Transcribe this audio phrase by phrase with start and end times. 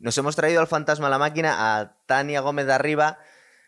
[0.00, 3.18] Nos hemos traído al fantasma a la máquina a Tania Gómez de Arriba,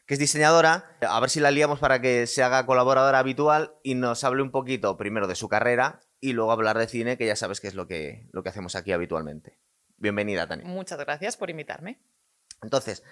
[0.07, 0.97] que es diseñadora.
[1.07, 4.51] A ver si la liamos para que se haga colaboradora habitual y nos hable un
[4.51, 7.75] poquito primero de su carrera y luego hablar de cine, que ya sabes que es
[7.75, 9.59] lo que, lo que hacemos aquí habitualmente.
[9.99, 10.67] Bienvenida, Tania.
[10.67, 12.01] Muchas gracias por invitarme.
[12.63, 13.03] Entonces,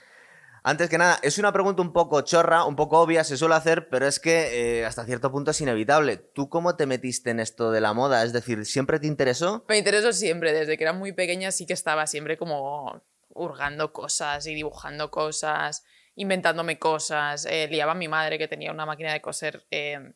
[0.63, 3.89] antes que nada, es una pregunta un poco chorra, un poco obvia, se suele hacer,
[3.91, 6.17] pero es que eh, hasta cierto punto es inevitable.
[6.17, 8.23] ¿Tú cómo te metiste en esto de la moda?
[8.25, 9.65] Es decir, ¿siempre te interesó?
[9.69, 14.47] Me interesó siempre, desde que era muy pequeña sí que estaba siempre como hurgando cosas
[14.47, 15.85] y dibujando cosas,
[16.15, 17.47] inventándome cosas.
[17.47, 20.13] Eh, liaba a mi madre que tenía una máquina de coser eh,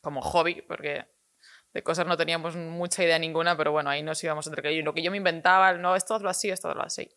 [0.00, 1.06] como hobby, porque
[1.72, 5.02] de cosas no teníamos mucha idea ninguna, pero bueno, ahí nos íbamos entre lo que
[5.02, 7.10] yo me inventaba, no, esto lo así, esto lo así.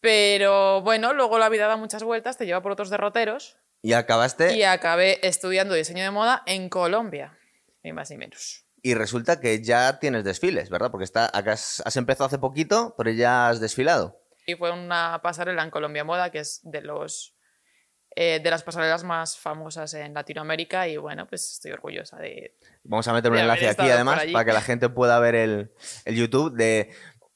[0.00, 3.56] Pero bueno, luego la vida da muchas vueltas, te lleva por otros derroteros.
[3.82, 4.56] Y acabaste.
[4.56, 7.38] Y acabé estudiando diseño de moda en Colombia,
[7.82, 8.64] ni más ni menos.
[8.82, 10.90] Y resulta que ya tienes desfiles, ¿verdad?
[10.90, 14.20] Porque está, has, has empezado hace poquito, pero ya has desfilado.
[14.46, 17.34] Y fue una pasarela en Colombia Moda, que es de los
[18.16, 22.56] eh, de las pasarelas más famosas en Latinoamérica y bueno, pues estoy orgullosa de...
[22.84, 25.72] Vamos a meter un enlace aquí además para que la gente pueda ver el,
[26.04, 26.90] el, YouTube de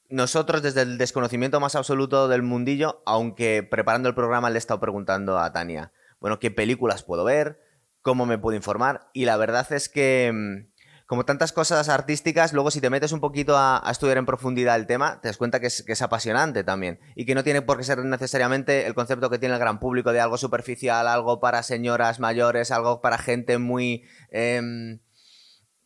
[0.07, 4.79] nosotros desde el desconocimiento más absoluto del mundillo, aunque preparando el programa le he estado
[4.79, 7.59] preguntando a Tania, bueno, ¿qué películas puedo ver?
[8.01, 9.09] ¿Cómo me puedo informar?
[9.11, 10.71] Y la verdad es que, mm,
[11.09, 14.85] como tantas cosas artísticas, luego si te metes un poquito a, estudiar en profundidad el
[14.85, 16.99] tema, te das cuenta que es, apasionante también.
[17.15, 20.13] Y que no tiene por qué ser necesariamente el concepto que tiene el gran público
[20.13, 24.03] de algo superficial, algo para señoras mayores, algo para gente muy...
[24.29, 24.99] Em,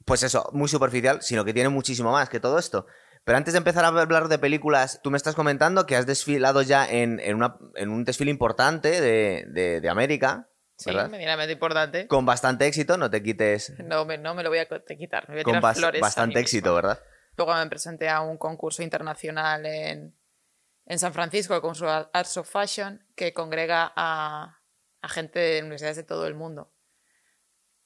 [0.04, 2.86] pues eso, muy superficial, sino que tiene muchísimo más que todo esto.
[3.24, 6.64] Pero antes de empezar a hablar de películas, tú me estás comentando que has desfilado
[6.64, 10.50] ya en, un desfile importante de, América.
[10.76, 12.08] Sí, medianamente importante.
[12.08, 13.74] Con bastante éxito, no te quites.
[13.80, 16.40] No, me, no me lo voy a quitar, me voy a tirar Con flores bastante
[16.40, 17.00] éxito, ¿verdad?
[17.38, 20.16] Luego me presenté a un concurso internacional en,
[20.98, 24.60] San Francisco, con su Arts of Fashion, que congrega a,
[25.02, 26.74] a gente de universidades de todo el mundo.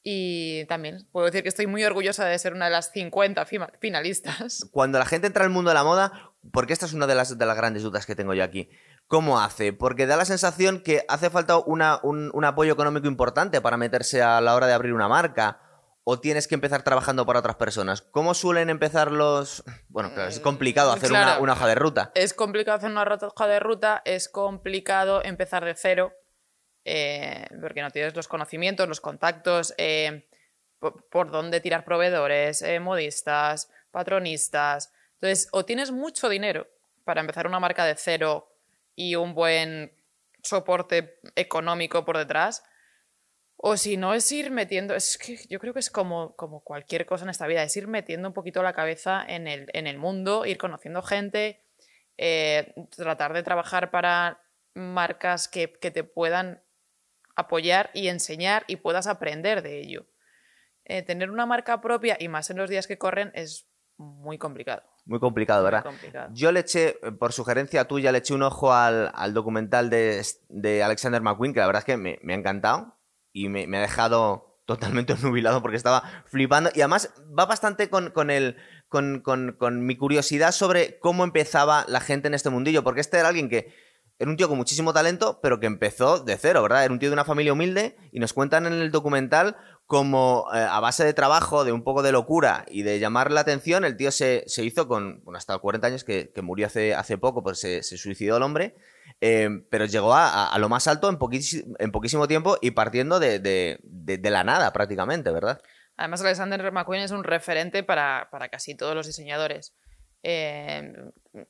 [0.09, 3.45] Y también puedo decir que estoy muy orgullosa de ser una de las 50
[3.79, 4.65] finalistas.
[4.71, 7.37] Cuando la gente entra al mundo de la moda, porque esta es una de las,
[7.37, 8.69] de las grandes dudas que tengo yo aquí,
[9.07, 9.73] ¿cómo hace?
[9.73, 14.39] Porque da la sensación que hace falta una, un, apoyo económico importante para meterse a
[14.41, 15.61] la hora de abrir una marca.
[16.09, 18.01] ¿O tienes que empezar trabajando para otras personas?
[18.01, 19.65] ¿Cómo suelen empezar los...?
[19.89, 22.11] Bueno, claro, es complicado hacer una, una hoja de ruta.
[22.15, 26.13] Es complicado hacer una hoja de ruta, es complicado empezar de cero
[26.89, 30.25] eh, porque no tienes los conocimientos, los contactos, eh,
[30.79, 34.93] por, dónde tirar proveedores, eh, modistas, patronistas.
[35.15, 36.65] Entonces, o tienes mucho dinero
[37.03, 38.56] para empezar una marca de cero
[38.97, 39.93] y un buen
[40.43, 42.63] soporte económico por detrás,
[43.55, 47.05] o si no es ir metiendo, es que yo creo que es como, como cualquier
[47.05, 49.97] cosa en esta vida, es ir metiendo un poquito la cabeza en el, en el
[49.97, 51.61] mundo, ir conociendo gente,
[52.95, 54.41] tratar de trabajar para
[54.73, 56.61] marcas que, que te puedan
[57.35, 60.07] apoyar y enseñar y puedas aprender de ello.
[60.85, 64.83] Eh, tener una marca propia y más en los días que corren es muy complicado.
[65.07, 65.85] Muy complicado, ¿verdad?
[66.33, 71.21] Yo le eché, eh, por sugerencia tuya, le eché un ojo al, documental de, Alexander
[71.21, 72.97] McQueen, que la verdad es que me, ha encantado
[73.31, 76.71] y me, ha dejado totalmente nubilado porque estaba flipando.
[76.75, 78.57] Y además va bastante con, con el,
[78.89, 83.29] con, con, mi curiosidad sobre cómo empezaba la gente en este mundillo, porque este era
[83.29, 83.73] alguien que
[84.19, 86.83] era un tío con muchísimo talento, pero que empezó de cero, ¿verdad?
[86.83, 89.55] Era un tío de una familia humilde y nos cuentan en el documental
[89.87, 93.39] como eh, a base de trabajo, de un poco de locura y de llamar la
[93.39, 97.61] atención, el tío se, hizo con hasta 40 años, que, murió hace, hace poco, pues
[97.61, 98.75] se, suicidó el hombre,
[99.21, 101.17] eh, pero llegó a, lo más alto en,
[101.79, 103.79] en poquísimo tiempo y partiendo de,
[104.21, 105.61] la nada prácticamente, ¿verdad?
[105.95, 109.73] Además, Alexander McQueen es un referente para, para casi todos los diseñadores.
[110.21, 110.93] Eh,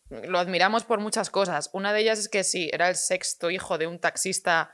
[0.10, 1.72] lo admiramos por muchas cosas.
[1.74, 4.72] Una de ellas es que sí, era el sexto hijo de un taxista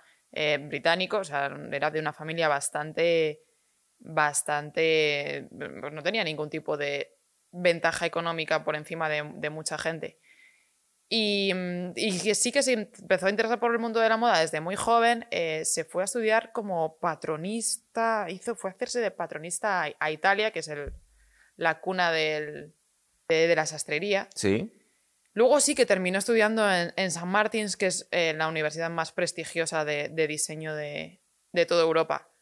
[0.62, 3.44] británico, o sea, era de una familia bastante,
[4.04, 7.16] bastante, pues no tenía ningún tipo de
[7.52, 10.20] ventaja económica por encima de, mucha gente.
[11.08, 11.54] Y,
[12.34, 15.26] sí que se empezó a interesar por el mundo de la moda desde muy joven,
[15.32, 20.52] eh, se fue a estudiar como patronista, hizo, fue a hacerse de patronista a, Italia,
[20.52, 20.72] que es
[21.56, 22.74] la cuna del,
[23.28, 24.28] de, la sastrería.
[24.34, 24.74] Sí.
[25.34, 29.86] Luego sí que terminó estudiando en, San Martins, que es eh, la universidad más prestigiosa
[29.86, 31.20] de, diseño de,
[31.68, 32.33] toda Europa.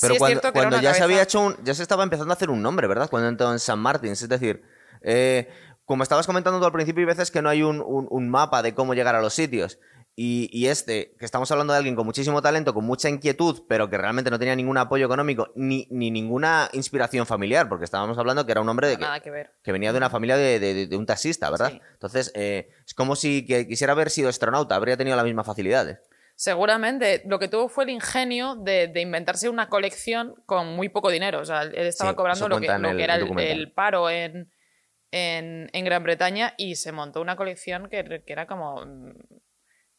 [0.00, 0.16] Pero
[0.52, 3.10] cuando, ya se había hecho ya se estaba empezando a hacer un nombre, ¿verdad?
[3.10, 4.22] Cuando entró en San Martins.
[4.22, 4.62] Es decir,
[5.02, 5.48] eh,
[5.84, 8.94] como estabas comentando tú al principio, hay veces que no hay un, mapa de cómo
[8.94, 9.78] llegar a los sitios.
[10.22, 13.96] Y, este, que estamos hablando de alguien con muchísimo talento, con mucha inquietud, pero que
[13.96, 18.52] realmente no tenía ningún apoyo económico ni, ni ninguna inspiración familiar, porque estábamos hablando que
[18.52, 21.80] era un hombre de que, venía de una familia de, un taxista, ¿verdad?
[21.94, 26.00] Entonces, eh, es como si que quisiera haber sido astronauta, habría tenido las mismas facilidades.
[26.40, 27.22] Seguramente.
[27.26, 31.40] Lo que tuvo fue el ingenio de, inventarse una colección con muy poco dinero.
[31.40, 34.50] O sea, él estaba cobrando lo que, era el, paro en,
[35.10, 38.82] en, Gran Bretaña y se montó una colección que, que era como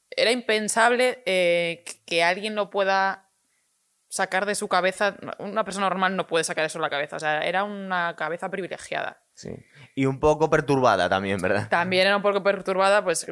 [0.09, 3.29] era impensable eh, que alguien lo pueda
[4.09, 5.17] sacar de su cabeza.
[5.37, 7.17] Una persona normal no puede sacar eso de la cabeza.
[7.17, 9.21] O sea, era una cabeza privilegiada.
[9.35, 9.51] Sí.
[9.94, 11.69] Y un poco perturbada también, ¿verdad?
[11.69, 13.27] También era un poco perturbada, pues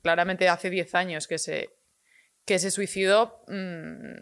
[0.00, 1.81] claramente hace 10 años que se,
[2.44, 3.42] que se suicidó.
[3.48, 4.16] Mm,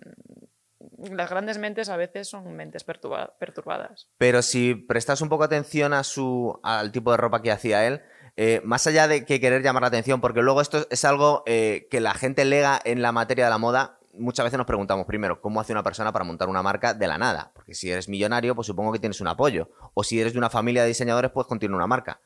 [1.14, 4.08] las grandes mentes a veces son mentes perturbadas.
[4.18, 8.02] Pero si prestas un poco atención a su, al tipo de ropa que hacía él,
[8.36, 11.88] eh, más allá de que querer llamar la atención, porque luego esto es algo eh,
[11.90, 15.40] que la gente lega en la materia de la moda, muchas veces nos preguntamos primero,
[15.40, 17.52] ¿cómo hace una persona para montar una marca de la nada?
[17.54, 19.70] Porque si eres millonario, pues supongo que tienes un apoyo.
[19.94, 22.20] O si eres de una familia de diseñadores, pues continuar una marca.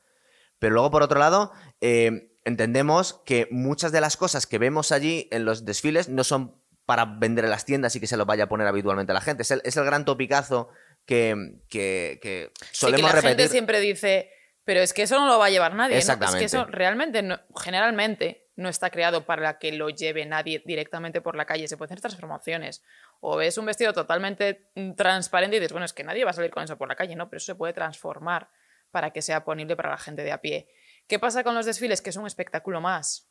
[0.58, 5.28] Pero luego, por otro lado, eh, entendemos que muchas de las cosas que vemos allí
[5.30, 6.54] en los desfiles no son
[6.86, 9.20] para vender en las tiendas y que se los vaya a poner habitualmente a la
[9.20, 9.42] gente.
[9.42, 10.68] Es el, gran topicazo
[11.06, 14.30] que, que, solemos sí, que la Gente siempre dice,
[14.64, 15.96] pero es que eso no lo va a llevar nadie.
[15.96, 17.22] Es que eso realmente,
[17.56, 21.66] generalmente, no está creado para que lo lleve nadie directamente por la calle.
[21.68, 22.82] Se pueden hacer transformaciones.
[23.20, 26.34] O ves un vestido totalmente mm, transparente y dices, bueno, es que nadie va a
[26.34, 27.16] salir con eso por la calle.
[27.16, 28.48] No, pero eso se puede transformar
[28.90, 30.68] para que sea ponible para la gente de a pie.
[31.06, 32.00] ¿Qué pasa con los desfiles?
[32.00, 33.28] Que es un espectáculo más.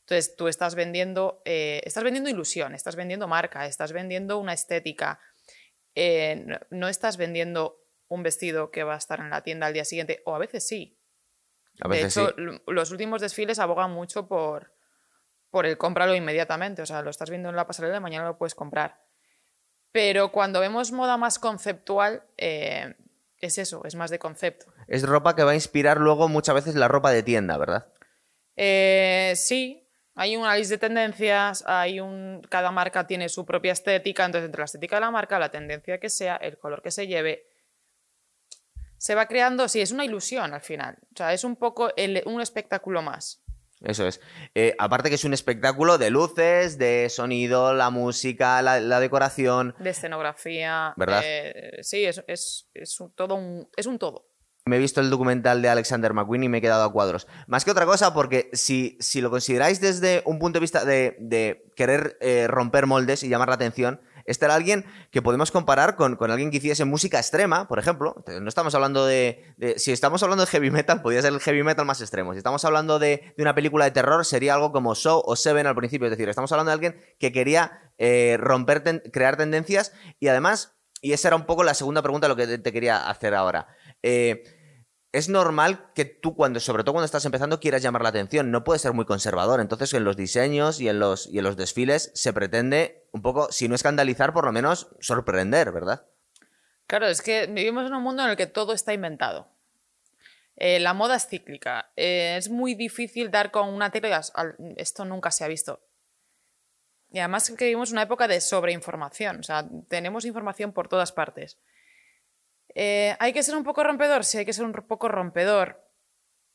[0.00, 5.20] Entonces, tú estás vendiendo, eh, estás vendiendo ilusión, estás vendiendo marca, estás vendiendo una estética.
[5.94, 9.84] Eh, no estás vendiendo un vestido que va a estar en la tienda al día
[9.84, 10.98] siguiente, o a veces sí.
[11.88, 12.34] de hecho,
[12.66, 14.74] los últimos desfiles abogan mucho por,
[15.50, 16.82] por el cómpralo inmediatamente.
[16.82, 19.00] O sea, lo estás viendo en la pasarela y mañana lo puedes comprar.
[19.92, 22.94] Pero cuando vemos moda más conceptual, eh,
[23.38, 24.69] es eso, es más de concepto.
[24.90, 27.86] Es ropa que va a inspirar luego muchas veces la ropa de tienda, ¿verdad?
[28.56, 34.24] Eh, sí, hay un análisis de tendencias, hay un, cada marca tiene su propia estética,
[34.24, 37.06] entonces entre la estética de la marca, la tendencia que sea, el color que se
[37.06, 37.46] lleve,
[38.98, 40.98] se va creando, sí, es una ilusión al final.
[41.14, 41.92] O sea, es un poco
[42.26, 43.44] un espectáculo más.
[43.80, 44.20] Eso es.
[44.56, 49.76] Eh, aparte que es un espectáculo de luces, de sonido, la música, la, decoración.
[49.78, 50.92] De escenografía.
[50.96, 51.22] ¿Verdad?
[51.24, 52.66] Eh, sí, es,
[53.14, 54.29] todo un, es un todo.
[54.66, 57.26] Me he visto el documental de Alexander McQueen y me he quedado a cuadros.
[57.46, 61.64] Más que otra cosa, porque si, si lo consideráis desde un punto de vista de,
[61.74, 66.16] querer eh, romper moldes y llamar la atención, este era alguien que podemos comparar con,
[66.30, 68.22] alguien que hiciese música extrema, por ejemplo.
[68.40, 71.84] No estamos hablando de, Si estamos hablando de heavy metal, podría ser el heavy metal
[71.84, 72.32] más extremo.
[72.32, 75.74] Si estamos hablando de, una película de terror, sería algo como Show o Seven al
[75.74, 76.06] principio.
[76.06, 81.12] Es decir, estamos hablando de alguien que quería eh, romper, crear tendencias y además, y
[81.12, 83.66] esa era un poco la segunda pregunta lo que te, quería hacer ahora.
[84.02, 84.42] Eh,
[85.12, 88.50] es normal que tú, cuando, sobre todo cuando estás empezando, quieras llamar la atención.
[88.50, 89.60] No puedes ser muy conservador.
[89.60, 93.50] Entonces, en los diseños y en los, y en los desfiles se pretende un poco,
[93.50, 96.06] si no escandalizar, por lo menos sorprender, ¿verdad?
[96.86, 99.48] Claro, es que vivimos en un mundo en el que todo está inventado.
[100.56, 101.90] Eh, la moda es cíclica.
[101.96, 104.20] Eh, es muy difícil dar con una tecla.
[104.76, 105.80] Esto nunca se ha visto.
[107.10, 109.40] Y además que vivimos una época de sobreinformación.
[109.40, 111.58] O sea, tenemos información por todas partes.
[112.74, 114.24] Eh, ¿Hay que ser un poco rompedor?
[114.24, 115.84] Sí, hay que ser un poco rompedor.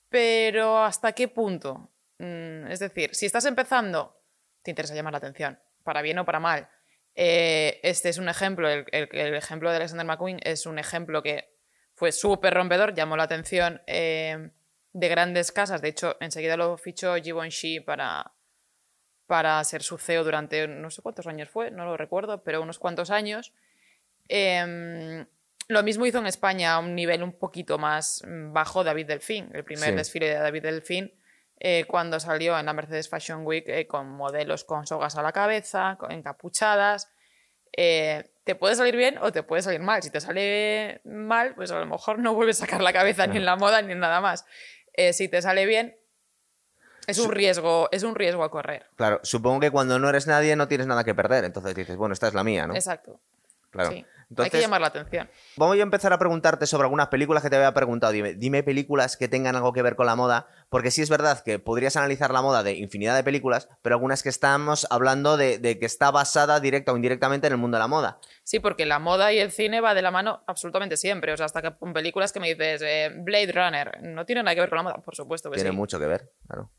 [0.10, 1.92] Pero ¿hasta qué punto?
[2.20, 4.22] Mm, es decir, si estás empezando,
[4.62, 6.70] te interesa llamar la atención, para bien o para mal.
[7.16, 8.86] Eh, este es un ejemplo, el,
[9.36, 11.54] ejemplo de Alexander McQueen es un ejemplo que
[11.94, 14.51] fue súper rompedor, llamó la atención eh,
[14.92, 15.82] de grandes casas.
[15.82, 18.34] De hecho, enseguida lo fichó Givenchy para,
[19.28, 22.80] para ser su CEO durante no sé cuántos años fue, no lo recuerdo, pero unos
[22.80, 23.54] cuantos años.
[24.28, 25.25] Em,
[25.67, 29.50] lo mismo hizo en España a un nivel un poquito más mm, bajo David Delfín,
[29.53, 31.13] el primer desfile de David Delfín,
[31.60, 35.31] eh, cuando salió en la Mercedes Fashion Week eh, con modelos con sogas a la
[35.31, 37.10] cabeza, encapuchadas.
[37.77, 40.03] Eh, te puede salir bien o te puede salir mal.
[40.03, 43.38] Si te sale mal, pues a lo mejor no vuelves a sacar la cabeza ni
[43.38, 44.45] en la moda ni en nada más.
[45.13, 45.98] si te sale bien,
[47.07, 48.88] es un riesgo, es un riesgo a correr.
[48.95, 52.13] Claro, supongo que cuando no eres nadie no tienes nada que perder, entonces dices, bueno,
[52.13, 52.75] esta es la mía, ¿no?
[52.75, 53.19] Exacto.
[53.75, 54.05] Claro.
[54.38, 55.29] Hay que llamar la atención.
[55.55, 58.12] Voy a empezar a preguntarte sobre algunas películas que te había preguntado.
[58.12, 61.60] Dime, películas que tengan algo que ver con la moda, porque sí es verdad que
[61.60, 65.86] podrías analizar la moda de infinidad de películas, pero algunas que estamos hablando de, que
[65.86, 68.20] está basada directa o indirectamente en el mundo de la moda.
[68.44, 71.34] Sí, porque la moda y el cine va de la mano absolutamente siempre.
[71.34, 74.55] O sea, hasta que con películas que me dices eh, Blade Runner, no tiene nada
[74.55, 76.72] que ver con la moda, por supuesto que tiene mucho que ver, claro.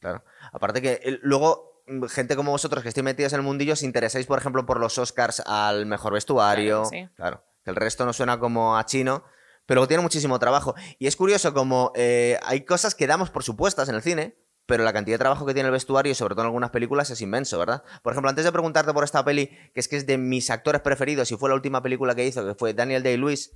[0.00, 0.24] Claro.
[0.52, 1.69] Aparte que luego mm,
[2.08, 4.98] gente como vosotros que estéis metidos en el mundillo os interesáis, por ejemplo, por los
[4.98, 6.84] Oscars al mejor vestuario.
[7.16, 9.24] Claro, que el resto no suena como a chino,
[9.66, 10.74] pero tiene muchísimo trabajo.
[10.98, 14.84] Y es curioso como eh, hay cosas que damos por supuestas en el cine, pero
[14.84, 17.20] la cantidad de trabajo que tiene el vestuario, y sobre todo en algunas películas, es
[17.20, 17.82] inmenso, ¿verdad?
[18.02, 20.80] Por ejemplo, antes de preguntarte por esta peli, que es que es de mis actores
[20.80, 23.52] preferidos y fue la última película que hizo, que fue Daniel Day-Lewis,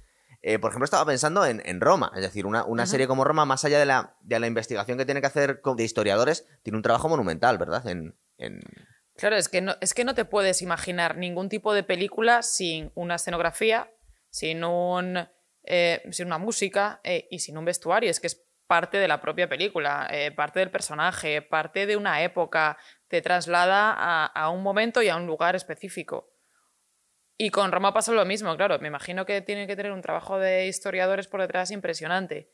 [0.47, 3.79] eh, por ejemplo, estaba pensando en, Roma, es decir, una, serie como Roma, más allá
[3.79, 7.57] de la, de la, investigación que tiene que hacer de historiadores, tiene un trabajo monumental,
[7.57, 7.87] ¿verdad?
[7.89, 8.15] En,
[9.17, 12.91] Claro, es que, no, es que no te puedes imaginar ningún tipo de película sin
[12.95, 13.93] una escenografía,
[14.31, 15.29] sin, un,
[15.63, 18.11] eh, sin una música eh, y sin un vestuario.
[18.11, 22.79] Es que es parte de la propia película, parte del personaje, parte de una época,
[23.09, 26.35] te traslada a, a un momento y a un lugar específico.
[27.37, 28.79] Y con Roma pasa lo mismo, claro.
[28.79, 32.53] Me imagino que tiene que tener un trabajo de historiadores por detrás impresionante.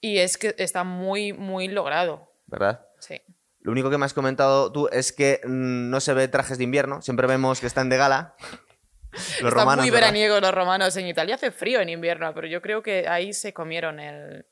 [0.00, 2.32] Y es que está muy, muy logrado.
[2.46, 2.86] ¿Verdad?
[2.98, 3.22] Sí.
[3.62, 6.64] Lo único que me has comentado tú es que mm, no se ve trajes de
[6.64, 7.00] invierno.
[7.02, 8.34] Siempre vemos que están de gala.
[9.42, 10.96] Los Están muy veraniegos los romanos.
[10.96, 14.46] En Italia hace frío en invierno, pero yo creo que ahí se comieron el,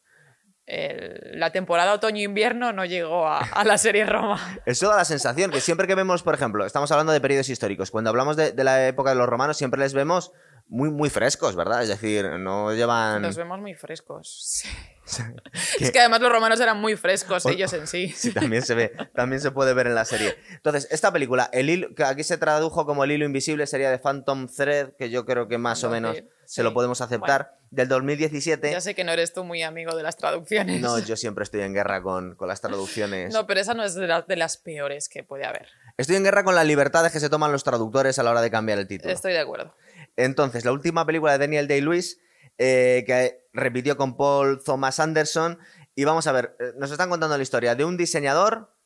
[1.33, 4.61] la temporada otoño-invierno no llegó a, la serie Roma.
[4.67, 7.91] Eso da la sensación que siempre que vemos, por ejemplo, estamos hablando de periodos históricos,
[7.91, 10.33] cuando hablamos de, la época de los romanos siempre les vemos
[10.71, 11.83] muy, muy frescos, ¿verdad?
[11.83, 13.23] Es decir, no llevan...
[13.23, 14.63] Los vemos muy frescos.
[15.81, 18.09] es que además los romanos eran muy frescos ellos en sí.
[18.17, 20.37] Sí, también se ve, también se puede ver en la serie.
[20.53, 23.99] Entonces, esta película, el hilo, que aquí se tradujo como el hilo invisible, sería de
[23.99, 27.57] Phantom Thread, que yo creo que más o menos se lo podemos aceptar.
[27.71, 28.73] Del 2017.
[28.73, 30.81] Ya sé que no eres tú muy amigo de las traducciones.
[30.81, 33.33] No, yo siempre estoy en guerra con, las traducciones.
[33.33, 35.69] No, pero esa no es de, de las peores que puede haber.
[35.97, 38.51] Estoy en guerra con las libertades que se toman los traductores a la hora de
[38.51, 39.13] cambiar el título.
[39.13, 39.73] Estoy de acuerdo.
[40.17, 42.19] Entonces, la última película de Daniel Day-Lewis
[42.63, 45.59] eh, que repitió con Paul Thomas Anderson.
[45.95, 48.77] Y vamos a ver, eh, nos están contando la historia de un diseñador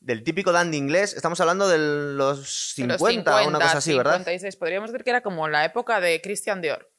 [0.00, 1.14] del típico dandy inglés.
[1.14, 4.22] Estamos hablando de los 50, o una cosa así, ¿verdad?
[4.58, 6.92] Podríamos decir que era como la época de Christian Dior.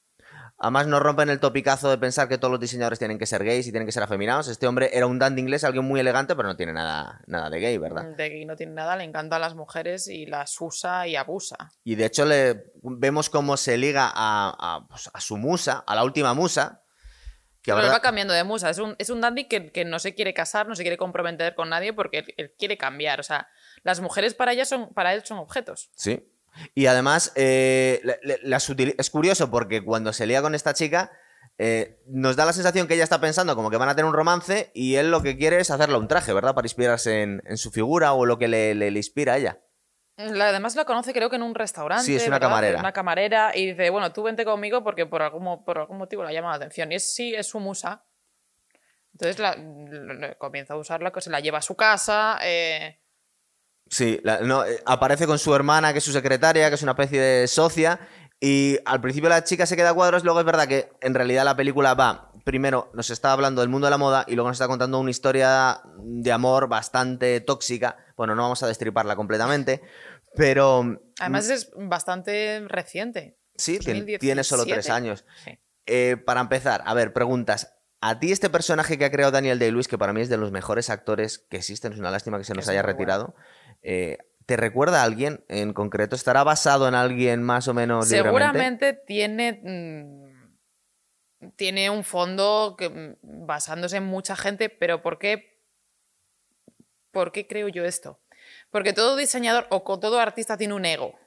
[0.57, 3.67] Además, no rompen el topicazo de pensar que todos los diseñadores tienen que ser gays
[3.67, 4.47] y tienen que ser afeminados.
[4.47, 7.59] Este hombre era un dandy inglés, alguien muy elegante, pero no tiene nada, nada de
[7.59, 8.05] gay, ¿verdad?
[8.15, 11.71] De gay no tiene nada, le encantan las mujeres y las usa y abusa.
[11.83, 16.33] Y de hecho, le vemos cómo se liga a, pues, su musa, a la última
[16.33, 16.83] musa.
[17.61, 18.69] Que pero va cambiando de musa.
[18.69, 21.69] Es un, es un dandy que, no se quiere casar, no se quiere comprometer con
[21.69, 23.19] nadie porque él, quiere cambiar.
[23.19, 23.49] O sea,
[23.83, 25.89] las mujeres para, ella son, para él son objetos.
[25.95, 26.31] Sí,
[26.73, 28.01] y además, eh,
[28.97, 31.11] es curioso porque cuando se lía con esta chica,
[31.57, 34.13] eh, nos da la sensación que ella está pensando como que van a tener un
[34.13, 36.53] romance y él lo que quiere es hacerle un traje, ¿verdad?
[36.53, 39.61] Para inspirarse en, su figura o lo que le, inspira a ella.
[40.17, 42.05] Además la conoce creo que en un restaurante.
[42.05, 42.79] Sí, es una camarera.
[42.79, 46.31] Una camarera y dice, bueno, tú vente conmigo porque por algún, por algún motivo la
[46.31, 46.91] llama la atención.
[46.91, 48.05] Y es, sí, es su musa.
[49.13, 49.41] Entonces
[50.37, 52.37] comienza a usarla, se la lleva a su casa.
[52.43, 52.99] Eh,
[53.95, 57.21] Sí, no, eh, aparece con su hermana, que es su secretaria, que es una especie
[57.21, 57.97] de socia,
[58.41, 61.45] y al principio la chica se queda a cuadros, luego es verdad que en realidad
[61.45, 64.55] la película va, primero nos está hablando del mundo de la moda y luego nos
[64.55, 67.95] está contando una historia de amor bastante tóxica.
[68.17, 69.81] Bueno, no vamos a destriparla completamente,
[70.35, 70.99] pero...
[71.17, 73.39] Además es bastante reciente.
[73.55, 75.23] Sí, tiene, solo tres años.
[75.85, 77.71] Eh, para empezar, a ver, preguntas.
[78.01, 80.51] A ti este personaje que ha creado Daniel Day-Lewis, que para mí es de los
[80.51, 83.35] mejores actores que existen, es una lástima que se nos haya retirado.
[83.87, 86.15] Eh, ¿Te recuerda a alguien en concreto?
[86.15, 93.45] ¿Estará basado en alguien más o menos Seguramente tiene, mm, tiene un fondo que, mm,
[93.45, 95.61] basándose en mucha gente, pero ¿por qué,
[97.11, 98.19] ¿por qué creo yo esto?
[98.71, 101.19] Porque todo diseñador o todo artista tiene un ego.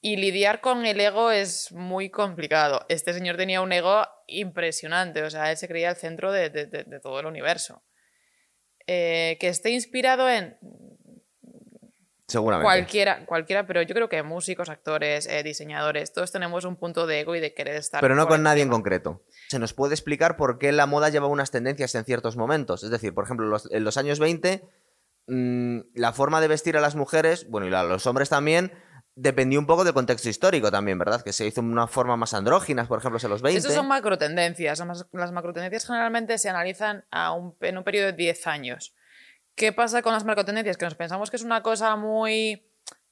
[0.00, 2.86] Y lidiar con el ego es muy complicado.
[2.88, 7.20] Este señor tenía un ego impresionante, o sea, él se creía el centro de todo
[7.20, 7.82] el universo.
[8.92, 10.56] Eh, que esté inspirado en
[12.26, 12.64] Seguramente.
[12.64, 17.20] Cualquiera, cualquiera, pero yo creo que músicos, actores, eh, diseñadores, todos tenemos un punto de
[17.20, 18.00] ego y de querer estar.
[18.00, 19.22] Pero no con nadie en concreto.
[19.48, 22.82] Se nos puede explicar por qué la moda lleva unas tendencias en ciertos momentos.
[22.82, 24.64] Es decir, por ejemplo, en los años 20,
[25.28, 28.72] mm, la forma de vestir a las mujeres, bueno, y a los hombres también,
[29.20, 31.22] dependió un poco del contexto histórico también, ¿verdad?
[31.22, 33.58] Que se hizo de una forma más andrógina, por ejemplo, en los 20.
[33.58, 34.82] Esas son macrotendencias.
[35.12, 37.04] Las macrotendencias generalmente se analizan
[37.60, 38.94] en un periodo de 10 años.
[39.54, 40.78] ¿Qué pasa con las macrotendencias?
[40.78, 42.66] Que nos pensamos que es una cosa muy,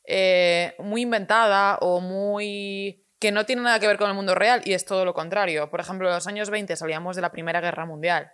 [0.04, 4.62] eh, muy inventada o muy que no tiene nada que ver con el mundo real
[4.64, 5.68] y es todo lo contrario.
[5.70, 8.32] Por ejemplo, en los años 20 salíamos de la Primera Guerra Mundial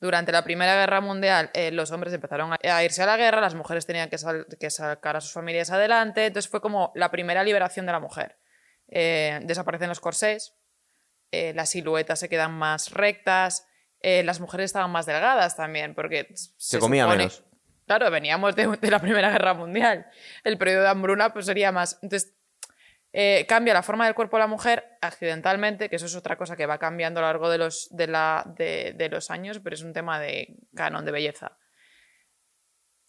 [0.00, 3.54] durante la Primera Guerra Mundial eh, los hombres empezaron a, irse a la guerra, las
[3.54, 4.18] mujeres tenían que,
[4.70, 8.38] sacar a sus familias adelante, entonces fue como la primera liberación de la mujer.
[8.88, 10.54] Eh, desaparecen los corsés,
[11.32, 13.66] eh, las siluetas se quedan más rectas,
[14.02, 17.42] las mujeres estaban más delgadas también, porque se, comía menos.
[17.86, 20.06] Claro, veníamos de, la Primera Guerra Mundial.
[20.44, 21.98] El periodo de hambruna pues sería más...
[22.02, 22.36] Entonces,
[23.18, 26.54] eh, cambia la forma del cuerpo de la mujer accidentalmente, que eso es otra cosa
[26.54, 29.80] que va cambiando a lo largo de los, de, la, de, los años, pero es
[29.80, 31.56] un tema de canon de belleza.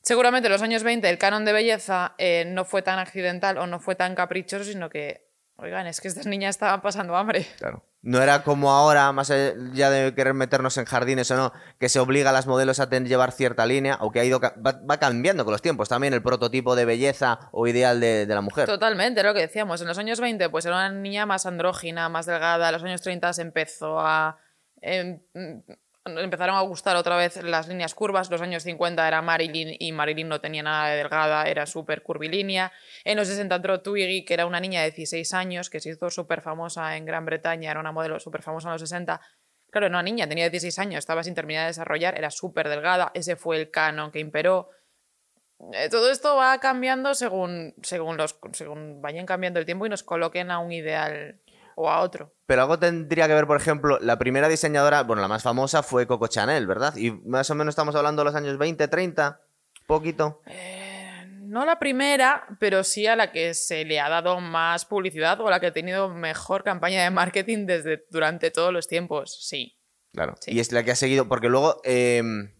[0.01, 3.67] Seguramente en los años 20 el canon de belleza eh, no fue tan accidental o
[3.67, 7.45] no fue tan caprichoso, sino que, oigan, es que estas niñas estaban pasando hambre.
[7.57, 7.83] Claro.
[8.01, 11.99] No era como ahora, más allá de querer meternos en jardines o no, que se
[11.99, 15.51] obliga a las modelos a llevar cierta línea, o que ha ido, va, cambiando con
[15.51, 18.67] los tiempos también el prototipo de belleza o ideal de, la mujer.
[18.67, 19.81] Totalmente, lo que decíamos.
[19.81, 22.67] En los años 20, pues era una niña más andrógina, más delgada.
[22.67, 24.37] En los años 30 se empezó a.
[24.81, 25.19] Em,
[26.07, 28.29] empezaron a gustar otra vez las líneas curvas.
[28.29, 32.71] Los años 50 era Marilyn y Marilyn no tenía nada de delgada, era súper curvilínea.
[33.03, 36.09] En los 60 entró Twiggy, que era una niña de 16 años, que se hizo
[36.09, 39.21] súper famosa en Gran Bretaña, era una modelo súper famosa en los 60.
[39.69, 43.11] Claro, era una niña, tenía 16 años, estaba sin terminar de desarrollar, era súper delgada,
[43.13, 44.69] ese fue el canon que imperó.
[45.73, 50.03] Eh, todo esto va cambiando según, según, los, según vayan cambiando el tiempo y nos
[50.03, 51.41] coloquen a un ideal
[51.77, 52.33] o a otro.
[52.47, 56.07] Pero algo tendría que ver, por ejemplo, la primera diseñadora, bueno, la más famosa fue
[56.07, 56.95] Coco Chanel, ¿verdad?
[56.97, 59.39] Y más o menos estamos hablando de los años 20, 30,
[59.85, 60.41] poquito.
[60.47, 65.39] Eh, no la primera, pero sí a la que se le ha dado más publicidad
[65.39, 69.37] o a la que ha tenido mejor campaña de marketing desde durante todos los tiempos,
[69.47, 69.77] sí.
[70.13, 70.33] Claro.
[70.47, 72.55] Y es la que ha seguido, porque luego em,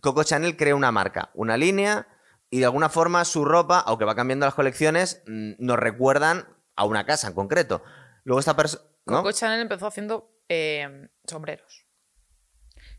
[0.00, 2.08] Coco Chanel crea una marca, una línea,
[2.50, 6.84] y de alguna forma su ropa, aunque va cambiando las colecciones, mm, nos recuerdan a
[6.84, 7.84] una casa en concreto.
[8.26, 8.82] Luego esta persona...
[9.04, 11.86] Coco Chanel empezó haciendo eh, sombreros.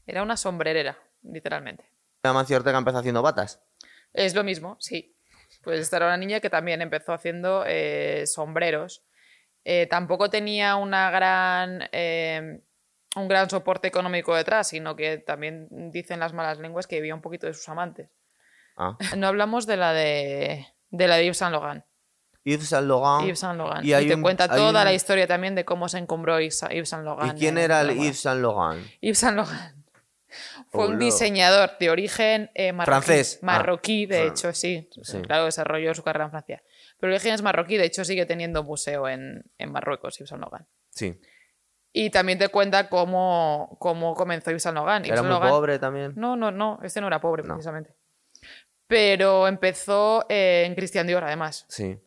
[0.05, 1.91] Era una sombrerera, literalmente.
[2.23, 3.61] Amancio Ortega empezó haciendo batas.
[4.13, 5.17] Es lo mismo, sí.
[5.63, 9.03] Pues esta era una niña que también empezó haciendo eh, sombreros.
[9.65, 11.89] Eh, tampoco tenía una gran,
[13.17, 17.21] un gran soporte económico detrás, sino que también dicen las malas lenguas que vivía un
[17.21, 18.09] poquito de sus amantes.
[18.77, 18.97] Ah.
[19.17, 21.83] No hablamos de la de, de la de Yves Saint Laurent.
[22.47, 23.27] Yves Saint Laurent.
[23.27, 23.85] Yves Saint Laurent.
[23.85, 27.35] Y, te cuenta toda la historia también de cómo se encombró Yves Saint Laurent.
[27.35, 28.85] ¿Y quién era el Yves Saint Laurent?
[29.01, 29.75] Yves Saint Laurent.
[30.69, 33.39] Fue un diseñador de origen eh, marroquí, francés.
[33.41, 34.25] Marroquí, de ah.
[34.25, 34.89] hecho, sí.
[35.23, 36.63] Claro, desarrolló su carrera en Francia.
[36.99, 40.41] Pero el origen es marroquí, de hecho, sigue teniendo museo en, en Marruecos, Yves Saint
[40.41, 40.67] Laurent.
[40.89, 41.19] Sí.
[41.91, 45.05] Y también te cuenta cómo, cómo comenzó Yves Saint Laurent.
[45.05, 46.13] ¿Era muy pobre también?
[46.15, 46.79] No, no, no.
[46.81, 47.93] Este no era pobre, precisamente.
[48.87, 51.65] Pero empezó eh, en Christian Dior, además.
[51.67, 51.99] Sí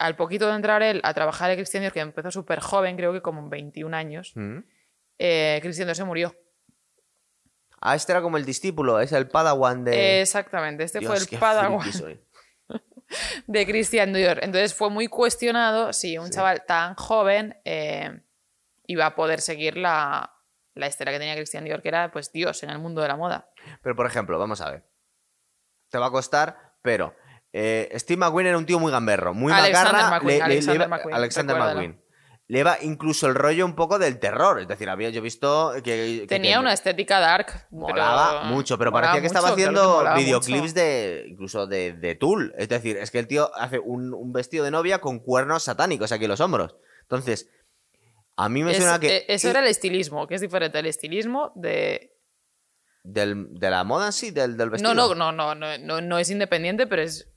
[0.00, 3.12] al poquito de entrar él a trabajar en Christian Dior, que empezó súper joven, creo
[3.12, 4.58] que como 21 años, mm.
[5.18, 6.36] eh, Christian Dior se murió.
[7.82, 10.22] Ah, este era como el discípulo, es el Padawan de.
[10.22, 11.86] Exactamente, este fue el Padawan
[13.46, 14.38] de Christian Dior.
[14.42, 18.22] Entonces fue muy cuestionado si un chaval tan joven eh,
[18.86, 20.34] iba a poder seguir la,
[20.74, 23.16] la estela que tenía Christian Dior, que era pues Dios en el mundo de la
[23.16, 23.50] moda.
[23.82, 24.84] Pero por ejemplo, vamos a ver.
[25.90, 27.14] Te va a costar, pero
[27.52, 32.00] eh, Steve McQueen era un tío muy gamberro, muy Alexander McQueen, Alexander, McQueen.
[32.46, 34.60] Le va incluso el rollo un poco del terror.
[34.60, 36.24] Es decir, había yo visto que.
[36.28, 37.68] Tenía una estética dark.
[37.70, 41.26] Molaba mucho, pero parecía que estaba haciendo videoclips de.
[41.28, 42.52] incluso de, de, Tool.
[42.58, 46.24] Es decir, es que el tío hace un, vestido de novia con cuernos satánicos aquí
[46.24, 46.74] en los hombros.
[47.02, 47.48] Entonces,
[48.36, 49.18] a mí me suena que.
[49.18, 50.80] Eh, eso era el estilismo, que es diferente.
[50.80, 52.16] El estilismo de.
[53.04, 54.92] de la moda sí, del, del vestido.
[54.92, 57.29] no, no, no, no, no, no es independiente, pero es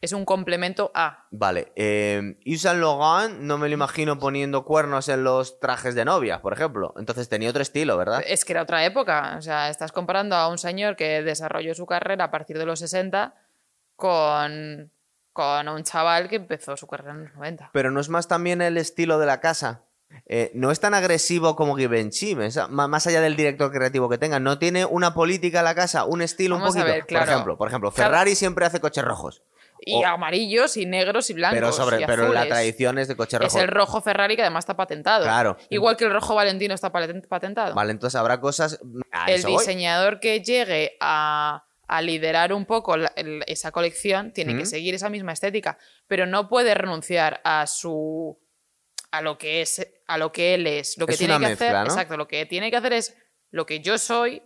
[0.00, 1.26] es un complemento a.
[1.30, 1.72] Vale.
[1.76, 6.42] Eh, Yves Saint Laurent no me lo imagino poniendo cuernos en los trajes de novia,
[6.42, 6.94] por ejemplo.
[6.98, 8.22] Entonces tenía otro estilo, ¿verdad?
[8.26, 9.36] Es que era otra época.
[9.38, 12.78] O sea, estás comparando a un señor que desarrolló su carrera a partir de los
[12.80, 13.34] 60
[13.96, 14.90] con,
[15.32, 17.70] con un chaval que empezó su carrera en los 90.
[17.72, 19.82] Pero no es más también el estilo de la casa.
[20.26, 22.36] Eh, no es tan agresivo como Givenchy,
[22.68, 24.38] más allá del director creativo que tenga.
[24.38, 26.86] No tiene una política la casa, un estilo un poquito.
[27.08, 29.42] por ejemplo, por ejemplo, Ferrari siempre hace coches rojos.
[29.80, 31.56] Y amarillos y negros y blancos.
[31.56, 33.46] Pero, sobre, pero la tradición es de coche rojo.
[33.46, 35.24] Es el rojo Ferrari que además está patentado.
[35.24, 35.56] Claro.
[35.70, 37.74] Igual que el rojo Valentino está patentado.
[37.74, 38.78] Vale, entonces habrá cosas.
[39.26, 41.64] el diseñador que llegue a,
[42.02, 42.96] liderar un poco
[43.46, 48.38] esa colección tiene que seguir esa misma estética, pero no puede renunciar a su
[49.12, 50.98] a lo que es a lo que él es.
[50.98, 53.16] Lo que tiene que hacer, exacto, lo que tiene que hacer es
[53.50, 54.42] lo que yo soy,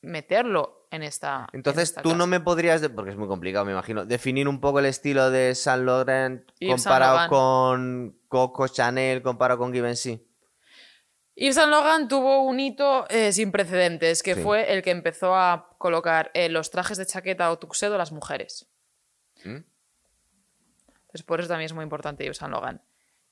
[0.00, 1.48] meterlo en esta.
[1.52, 4.86] Entonces tú no me podrías, porque es muy complicado, me imagino, definir un poco el
[4.86, 10.26] estilo de Saint Laurent comparado con Coco Chanel, comparado con Givenchy.
[11.36, 15.74] Yves Saint Laurent tuvo un hito eh, sin precedentes, que fue el que empezó a
[15.78, 18.68] colocar eh, los trajes de chaqueta o tuxedo a las mujeres.
[19.42, 19.58] ¿Mm?
[21.06, 22.80] Entonces, por eso también es muy importante Yves Saint Laurent.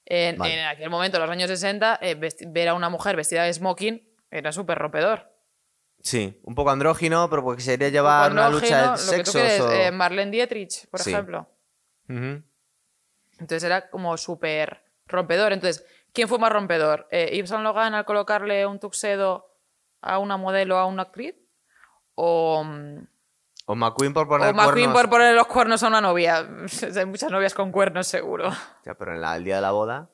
[0.04, 2.16] En, aquel momento, en los años 60, eh,
[2.48, 5.31] ver a una mujer vestida de smoking era súper rompedor.
[6.02, 9.36] Sí, un poco andrógino, pero porque sería llevar una lucha de sexos.
[9.36, 11.48] Eh, Marlene Dietrich, por ejemplo.
[12.08, 15.52] Entonces era como súper rompedor.
[15.52, 17.06] Entonces, ¿quién fue más rompedor?
[17.10, 19.48] Eh, ¿Yves Saint Logan al colocarle un tuxedo
[20.00, 21.36] a una modelo, a una actriz?
[22.14, 23.06] ¿O, mm,
[23.66, 26.38] o McQueen por poner o McQueen por poner los cuernos a una novia.
[26.96, 28.50] Hay muchas novias con cuernos, seguro.
[28.84, 30.10] Ya, pero en el día de la boda.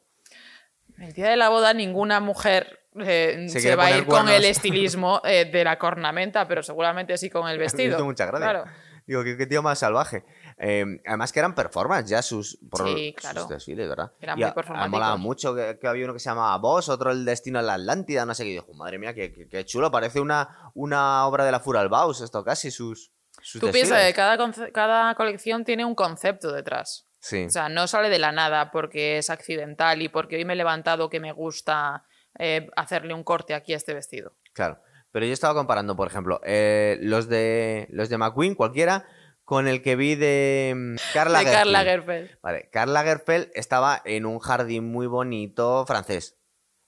[0.98, 5.21] El día de la boda, ninguna mujer eh, se, va a ir con el estilismo
[5.25, 8.05] eh, de la cornamenta, pero seguramente sí con el vestido.
[8.05, 8.65] Muchas gracias.
[9.09, 10.23] Digo, qué, tío más salvaje.
[10.59, 13.47] Eh, además que eran performance ya sus, sí, claro.
[13.47, 14.13] desfiles, ¿verdad?
[14.21, 14.91] Eran muy performáticos.
[14.91, 18.27] molaba mucho que, había uno que se llamaba Boss, otro El Destino a la Atlántida,
[18.27, 18.51] no sé qué.
[18.51, 22.45] Y dijo, madre mía, qué, qué, chulo, parece una, una obra de la Furalbaus esto
[22.45, 24.37] casi, sus, sus Tú piensas que cada,
[24.73, 27.07] cada colección tiene un concepto detrás.
[27.21, 27.45] Sí.
[27.47, 30.57] O sea, no sale de la nada porque es accidental y porque hoy me he
[30.57, 32.05] levantado que me gusta
[32.38, 34.35] eh, hacerle un corte aquí a este vestido.
[34.53, 34.81] Claro.
[35.11, 39.07] Pero yo estaba comparando, por ejemplo, eh, los de los de McQueen, cualquiera,
[39.45, 42.31] con el que vi de mm, Carla, de Carla Gerfeld.
[42.43, 46.37] Vale, Carla Gerfeld estaba en un jardín muy bonito francés.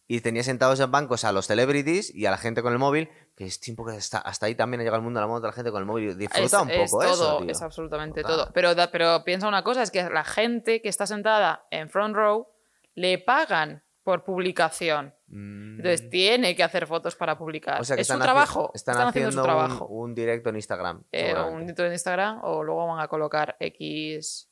[0.06, 3.08] Y tenía sentados en bancos a los celebrities y a la gente con el móvil,
[3.36, 5.40] que es tiempo que hasta, hasta ahí también ha llegado el mundo a la moda
[5.40, 6.18] de la gente con el móvil.
[6.18, 8.50] Disfruta un poco es todo, Es absolutamente todo.
[8.52, 12.48] Pero, pero piensa una cosa, es que la gente que está sentada en front row
[12.94, 15.14] le pagan por publicación.
[15.28, 16.10] Entonces mm.
[16.10, 17.80] tiene que hacer fotos para publicar.
[17.80, 18.70] es su trabajo.
[18.74, 19.86] Están, haciendo, su trabajo.
[19.86, 21.04] Un, directo en Instagram.
[21.12, 24.48] Eh, un directo en Instagram o luego van a colocar X.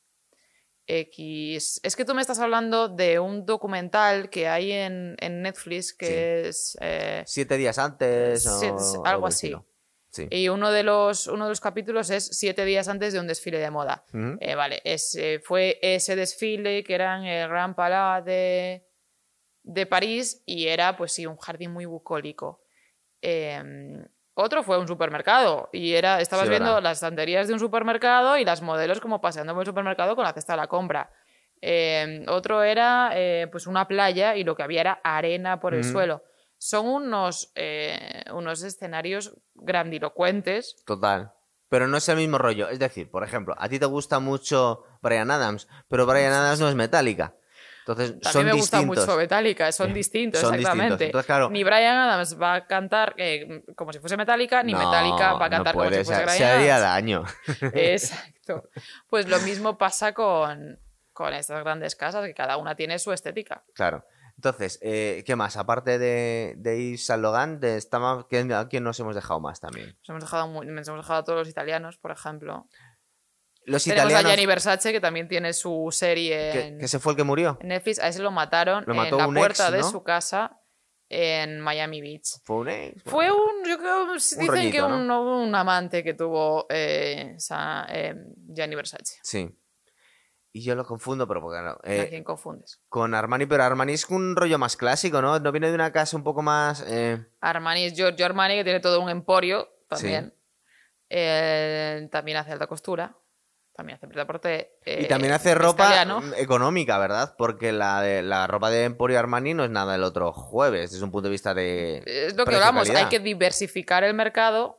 [0.85, 1.79] X.
[1.83, 6.77] Es que tú me estás hablando de un documental que hay en, Netflix que es.
[6.81, 8.45] Eh, siete días antes.
[8.47, 9.53] o algo así.
[10.31, 13.59] Y uno de, los, uno de los capítulos es siete días antes de un desfile
[13.59, 14.05] de moda.
[14.39, 14.81] Eh, vale,
[15.43, 18.88] fue ese desfile que era en el Gran Palais de,
[19.69, 22.59] de París y era, pues sí, un jardín muy bucólico.
[23.21, 24.03] Em,
[24.33, 28.63] otro fue un supermercado y era, estabas viendo las estanterías de un supermercado y las
[28.63, 31.11] modelos como paseando por el supermercado con la cesta de la compra.
[31.61, 35.83] Em, otro era eh, pues una playa y lo que había era arena por el
[35.83, 36.23] suelo.
[36.57, 40.77] Son unos, eh, unos escenarios grandilocuentes.
[40.85, 41.33] Total.
[41.69, 42.69] Pero no es el mismo rollo.
[42.69, 46.69] Es decir, por ejemplo, a ti te gusta mucho Brian Adams, pero Brian Adams no
[46.69, 47.35] es metálica.
[47.89, 51.11] Entonces, a mí me gusta mucho Metallica, son distintos, exactamente.
[51.49, 55.49] Ni Brian Adams va a cantar eh, como si fuese Metallica, ni Metallica va a
[55.49, 57.23] cantar como si fuese Brian se haría daño.
[57.73, 58.69] Exacto.
[59.09, 60.79] Pues lo mismo pasa con,
[61.13, 63.63] con estas grandes casas, que cada una tiene su estética.
[63.73, 64.05] Claro.
[64.39, 65.57] Entonces, eh, ¿qué más?
[65.57, 67.83] Aparte de, de Yves Saint Logan, de,
[68.55, 69.97] ¿a quién nos hemos dejado más también?
[69.99, 72.65] Nos hemos dejado, nos hemos dejado a todos los italianos, por ejemplo.
[73.65, 74.25] Los Tenemos italianos...
[74.25, 76.51] a Gianni Versace, que también tiene su serie.
[76.51, 76.87] ¿Que, en...
[76.87, 77.57] se fue el que murió?
[77.61, 80.59] En Netflix, a ese lo mataron en la puerta de su casa
[81.09, 82.39] en Miami Beach.
[82.43, 83.03] Fue un ex.
[83.03, 87.35] Fue un, yo creo, dicen que un, un, amante que tuvo eh,
[87.89, 88.15] eh,
[88.47, 89.19] Gianni Versace.
[89.23, 89.49] Sí.
[90.51, 91.77] Y yo lo confundo, pero porque no.
[91.83, 92.81] Eh, ¿A quién confundes?
[92.89, 95.39] Con Armani, pero Armani es un rollo más clásico, ¿no?
[95.39, 96.83] No viene de una casa un poco más.
[96.87, 97.23] Eh...
[97.39, 100.33] Armani es Giorgio Armani, que tiene todo un emporio también.
[101.09, 102.09] Sí.
[102.09, 103.18] también hace alta costura
[103.79, 104.73] también hace deporte.
[104.85, 106.05] y también hace ropa
[106.37, 107.33] económica, ¿verdad?
[107.37, 111.05] Porque la, de, la ropa de Emporio Armani no es nada el otro jueves, desde
[111.05, 112.03] un punto de vista de.
[112.05, 114.77] Es lo que hablamos, hay que diversificar el mercado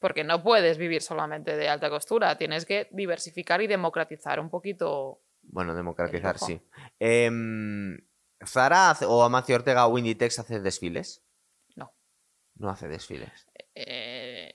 [0.00, 5.22] porque no puedes vivir solamente de alta costura, tienes que diversificar y democratizar un poquito.
[5.42, 6.60] Bueno, democratizar, sí.
[6.98, 7.98] Em,
[8.44, 11.24] ¿Zara o Amancio Ortega o Inditex hace desfiles?
[11.76, 11.94] No.
[12.56, 13.46] No hace desfiles.
[13.74, 14.54] Eh,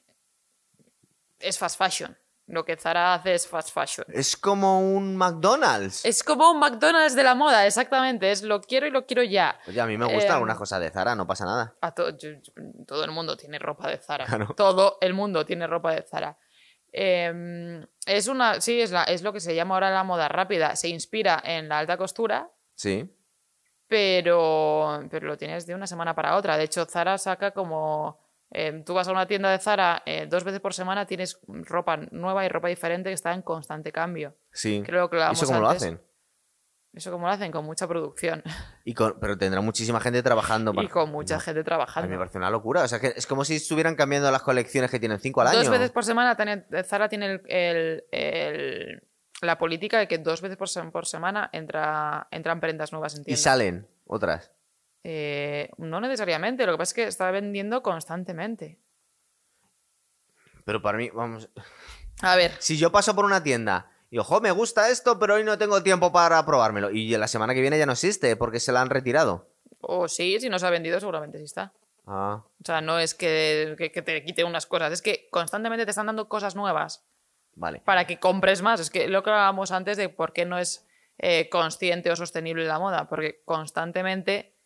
[1.39, 2.15] es fast fashion.
[2.47, 4.07] Lo que Zara hace es fast fashion.
[4.09, 6.05] Es como un McDonald's.
[6.05, 8.31] Es como un McDonald's de la moda, exactamente.
[8.31, 9.59] Es lo quiero y lo quiero ya.
[9.67, 11.75] Oye, a mí me gusta alguna em, cosa de Zara, no pasa nada.
[11.81, 14.25] A todo el mundo tiene ropa de Zara.
[14.55, 16.37] Todo el mundo tiene ropa de Zara.
[16.93, 18.61] Em, es una.
[18.61, 20.75] Sí, es, la, es lo que se llama ahora la moda rápida.
[20.77, 22.49] Se inspira en la alta costura.
[22.75, 23.13] Sí.
[23.89, 26.57] Pero, pero lo tienes de una semana para otra.
[26.57, 30.43] De hecho, Zara saca como Em, tú vas a una tienda de Zara eh, dos
[30.43, 34.35] veces por semana, tienes ropa nueva y ropa diferente que está en constante cambio.
[34.51, 34.81] Sí.
[34.85, 36.01] Creo que ¿Eso cómo lo hacen?
[36.93, 38.41] Eso como lo hacen, con mucha producción.
[38.85, 40.73] Y pero tendrá muchísima gente trabajando.
[40.81, 42.05] Y con mucha gente trabajando.
[42.05, 42.83] A mí me parece una locura.
[42.83, 45.59] O sea, que es como si estuvieran cambiando las colecciones que tienen cinco al año.
[45.59, 46.37] Dos veces por semana
[46.85, 49.03] Zara tiene el,
[49.41, 53.37] la política de que dos veces por, por semana entra, entran prendas nuevas en tienda.
[53.37, 54.51] Y salen otras.
[55.03, 58.79] Eh, no necesariamente, lo que pasa es que está vendiendo constantemente.
[60.65, 61.49] Pero para mí, vamos.
[62.21, 62.51] A ver.
[62.59, 65.83] Si yo paso por una tienda y ojo, me gusta esto, pero hoy no tengo
[65.83, 66.91] tiempo para probármelo.
[66.91, 69.49] Y la semana que viene ya no existe porque se la han retirado.
[69.81, 71.73] O sí, si no se ha vendido, seguramente sí está.
[72.05, 72.41] Ah.
[72.61, 76.07] O sea, no es que, que, te quite unas cosas, es que constantemente te están
[76.07, 77.05] dando cosas nuevas.
[77.55, 77.81] Vale.
[77.83, 78.79] Para que compres más.
[78.79, 82.65] Es que lo que hablábamos antes de por qué no es eh, consciente o sostenible
[82.65, 84.56] la moda, porque constantemente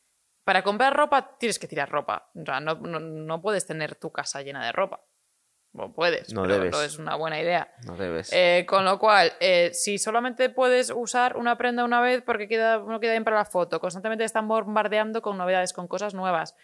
[0.43, 2.29] para comprar ropa tienes que tirar ropa.
[2.35, 5.01] O sea, no, no, puedes tener tu casa llena de ropa.
[5.73, 7.73] O puedes, no pero no es una buena idea.
[7.85, 8.29] No debes.
[8.33, 12.79] Eh, con lo cual, eh, si solamente puedes usar una prenda una vez porque queda,
[12.79, 16.57] no queda bien para la foto, constantemente están bombardeando con novedades, con cosas nuevas,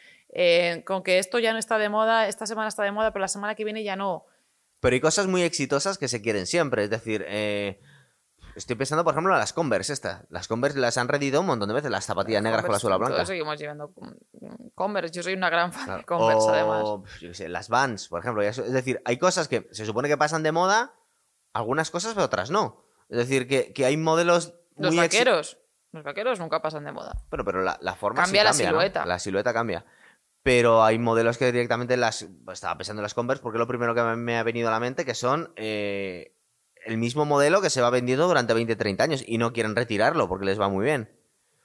[0.83, 3.29] con que esto ya no está de moda, esta semana está de moda, pero la
[3.29, 4.25] semana que viene ya no.
[4.81, 6.83] Pero hay cosas muy exitosas que se quieren siempre.
[6.83, 7.25] Es decir,
[8.57, 10.25] Estoy pensando, por ejemplo, en las Converse estas.
[10.31, 12.97] Las Converse las han redido un montón de veces, las zapatillas negras con la suela
[12.97, 13.13] blanca.
[13.13, 13.93] Todos seguimos llevando
[14.73, 15.13] Converse.
[15.13, 16.83] Yo soy una gran fan de Converse, además.
[17.21, 18.41] Yo sé, las Vans, por ejemplo.
[18.41, 20.95] Es decir, hay cosas que se supone que pasan de moda,
[21.53, 22.83] algunas cosas, pero otras no.
[23.09, 25.59] Es decir, que, hay modelos Los vaqueros.
[25.91, 27.15] Los vaqueros nunca pasan de moda.
[27.29, 29.05] Pero, pero la, forma cambia, sí cambia la silueta.
[29.05, 29.85] La silueta cambia.
[30.41, 32.27] Pero hay modelos que directamente las.
[32.51, 35.05] Estaba pensando en las Converse porque lo primero que me ha venido a la mente
[35.05, 36.36] que son eh,
[36.87, 40.45] el mismo modelo que se va vendiendo durante 20-30 años y no quieren retirarlo porque
[40.45, 41.09] les va muy bien.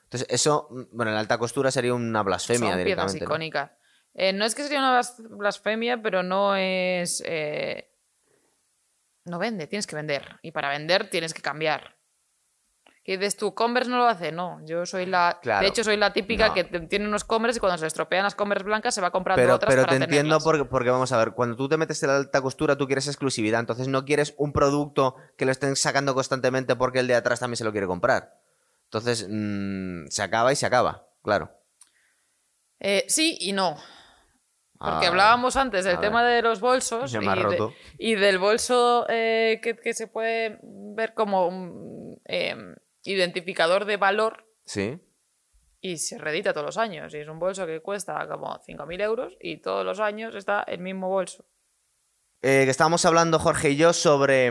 [0.04, 3.18] Entonces, eso, bueno, en alta costura sería una blasfemia Son directamente.
[3.18, 3.70] Piezas icónicas.
[4.14, 7.22] Eh, no es que sería una blasfemia, pero no es.
[7.24, 7.88] Eh,
[9.24, 10.38] no vende, tienes que vender.
[10.42, 11.96] Y para vender tienes que cambiar.
[13.04, 13.52] ¿Qué dices tú?
[13.52, 14.30] ¿Converse no lo hace?
[14.30, 15.40] No, yo soy la.
[15.42, 18.64] De hecho, soy la típica que tiene unos Converse y cuando se estropean las Converse
[18.64, 19.74] blancas se va comprando pero, otras.
[19.74, 22.40] Pero te entiendo porque, porque, vamos a ver, cuando tú te metes en la alta
[22.40, 23.58] costura, tú quieres exclusividad.
[23.58, 27.56] Entonces no quieres un producto que lo estén sacando constantemente porque el de atrás también
[27.56, 28.38] se lo quiere comprar.
[28.84, 31.50] Entonces mm, se acaba y se acaba, claro.
[32.78, 33.78] Eh, sí y no.
[34.78, 37.14] Porque ah, hablábamos antes del tema de los bolsos
[37.98, 44.46] y, del bolso eh, que, se puede ver como un, em, identificador de valor.
[44.64, 45.00] Sí.
[45.80, 47.12] Y se redita todos los años.
[47.14, 50.80] Y es un bolso que cuesta como 5.000 euros y todos los años está el
[50.80, 51.44] mismo bolso.
[52.42, 54.50] Eh, que estábamos hablando, Jorge y yo, sobre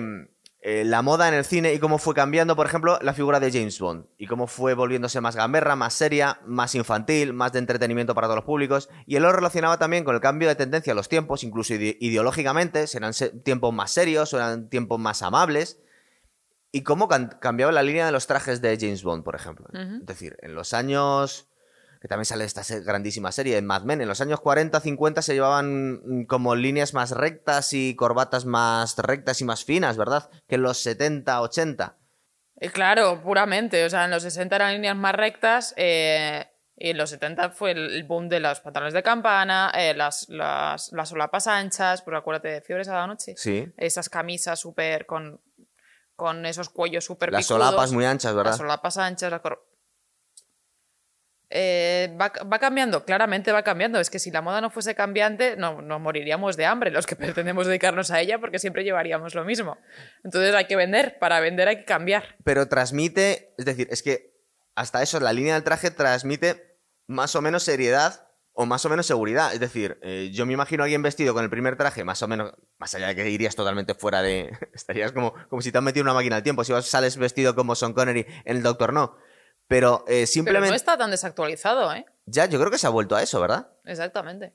[0.61, 3.51] eh, la moda en el cine y cómo fue cambiando, por ejemplo, la figura de
[3.51, 4.05] James Bond.
[4.17, 8.37] Y cómo fue volviéndose más gamberra, más seria, más infantil, más de entretenimiento para todos
[8.37, 8.89] los públicos.
[9.05, 12.87] Y él lo relacionaba también con el cambio de tendencia a los tiempos, incluso ideológicamente.
[12.87, 15.81] Serán tiempos más serios, serán tiempos más amables
[16.71, 19.67] y cómo cambiaba la línea de los trajes de James Bond, por ejemplo.
[19.73, 21.51] Es decir, en los años
[22.01, 25.35] que también sale esta grandísima serie de Mad Men, en los años 40, 50 se
[25.35, 30.27] llevaban mm, como líneas más rectas y corbatas más rectas y más finas, ¿verdad?
[30.47, 31.97] Que en los 70, 80.
[32.59, 33.85] Eh, claro, puramente.
[33.85, 37.71] O sea, en los 60 eran líneas más rectas eh, y en los 70 fue
[37.71, 42.47] el boom de los pantalones de campana, eh, las, las, las, solapas anchas, pues acuérdate
[42.47, 43.35] de Fiebres a la noche.
[43.37, 43.71] Sí.
[43.77, 45.39] Esas camisas súper con
[46.21, 48.51] con esos cuellos súper Las solapas muy anchas, ¿verdad?
[48.51, 49.41] Las solapas anchas, la
[51.49, 53.99] eh, va, cambiando, claramente va cambiando.
[53.99, 57.15] Es que si la moda no fuese cambiante, no, nos moriríamos de hambre los que
[57.17, 59.79] pretendemos dedicarnos a ella porque siempre llevaríamos lo mismo.
[60.23, 62.35] Entonces hay que vender, para vender hay que cambiar.
[62.43, 64.39] Pero transmite, es decir, es que
[64.75, 68.30] hasta eso, la línea del traje transmite más o menos seriedad
[68.61, 69.53] o más o menos seguridad.
[69.53, 72.27] Es decir, eh, yo me imagino a alguien vestido con el primer traje, más o
[72.27, 74.55] menos, más allá de que irías totalmente fuera de.
[74.73, 76.63] estarías como, como si te han metido una máquina al tiempo.
[76.63, 79.17] Si sales vestido como Son Connery en el Doctor No.
[79.67, 80.39] Pero simplemente.
[80.39, 82.05] Eh, Pero no está tan desactualizado, ¿eh?
[82.25, 83.71] Ya, yo creo que se ha vuelto a eso, ¿verdad?
[83.85, 84.53] Exactamente.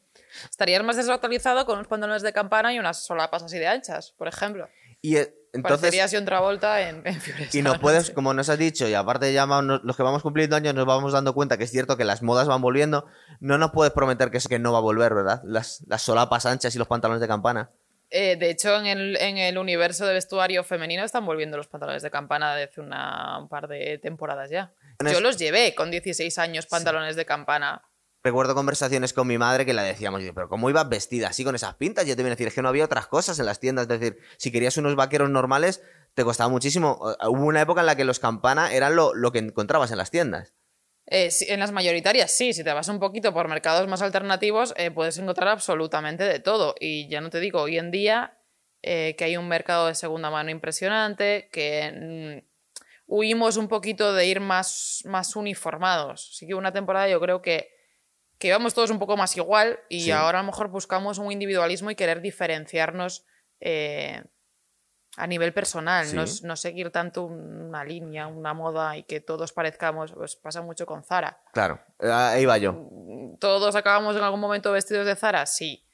[0.48, 4.28] Estarías más desactualizado con unos pantalones de campana y unas solapas así de anchas, por
[4.28, 4.68] ejemplo.
[5.02, 7.20] Y eh, entonces, en, en
[7.52, 10.74] Y no puedes, como nos has dicho, y aparte ya los que vamos cumpliendo años
[10.74, 13.06] nos vamos dando cuenta que es cierto que las modas van volviendo,
[13.40, 15.42] no nos puedes prometer que, es, que no va a volver, ¿verdad?
[15.44, 17.70] Las, las solapas anchas y los pantalones de campana.
[18.10, 22.02] Eh, de hecho, en el, en el, universo de vestuario femenino están volviendo los pantalones
[22.02, 24.72] de campana desde una, un par de temporadas ya.
[25.10, 27.82] Yo los llevé con 16 años pantalones de campana.
[28.26, 31.76] Recuerdo conversaciones con mi madre que la decíamos, pero ¿cómo ibas vestida así con esas
[31.76, 32.06] pintas?
[32.06, 33.84] Yo te voy a decir, es que no había otras cosas en las tiendas.
[33.84, 35.80] Es decir, si querías unos vaqueros normales,
[36.12, 36.98] te costaba muchísimo.
[37.28, 40.54] Hubo una época en la que los campana eran lo, que encontrabas en las tiendas.
[41.06, 44.90] Eh, en las mayoritarias sí, si te vas un poquito por mercados más alternativos, eh,
[44.90, 46.74] puedes encontrar absolutamente de todo.
[46.80, 48.40] Y ya no te digo, hoy en día
[48.82, 52.46] eh, que hay un mercado de segunda mano impresionante, que mm,
[53.06, 56.32] huimos un poquito de ir más, más uniformados.
[56.34, 57.75] Así que una temporada yo creo que,
[58.38, 61.90] que íbamos todos un poco más igual y ahora a lo mejor buscamos un individualismo
[61.90, 63.24] y querer diferenciarnos
[65.16, 70.36] a nivel personal, no, seguir tanto una línea, una moda y que todos parezcamos, pues
[70.36, 71.40] pasa mucho con Zara.
[71.52, 72.74] Claro, eh, ahí va yo.
[72.74, 75.86] Mm, todos acabamos en algún momento vestidos de Zara, sí,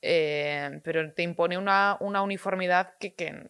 [0.00, 3.48] eh, pero te impone una, uniformidad que, que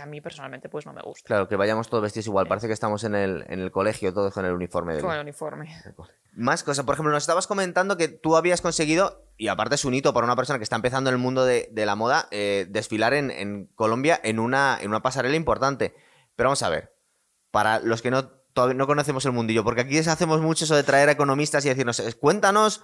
[0.00, 1.26] a mí personalmente pues no me gusta.
[1.26, 2.46] Claro, que vayamos todos vestidos igual.
[2.46, 4.98] Parece que estamos en el, en el colegio todos con el uniforme.
[5.00, 5.74] Con el uniforme.
[6.32, 6.84] Más cosas.
[6.84, 10.24] Por ejemplo, nos estabas comentando que tú habías conseguido, y aparte es un hito para
[10.24, 14.18] una persona que está empezando en el mundo de, la moda, eh, desfilar en, Colombia
[14.22, 15.94] en una, en una pasarela importante.
[16.36, 16.94] Pero vamos a ver,
[17.50, 20.84] para los que no, todavía no conocemos el mundillo, porque aquí hacemos mucho eso de
[20.84, 22.82] traer a economistas y decirnos, cuéntanos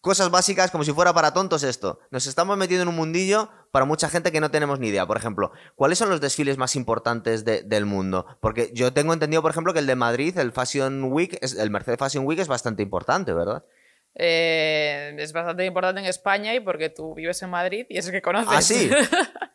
[0.00, 2.00] cosas básicas como si fuera para tontos esto.
[2.10, 5.06] Nos estamos metiendo en un mundillo para mucha gente que no tenemos ni idea.
[5.06, 8.26] Por ejemplo, ¿cuáles son los desfiles más importantes del mundo?
[8.40, 11.98] Porque yo tengo entendido, por ejemplo, que el de Madrid, el Fashion Week, el Mercedes
[11.98, 13.64] Fashion Week es bastante importante, ¿verdad?
[14.14, 18.22] Eh, es bastante importante en España y porque tú vives en Madrid y es que
[18.22, 18.52] conoces.
[18.52, 18.90] Ah, sí.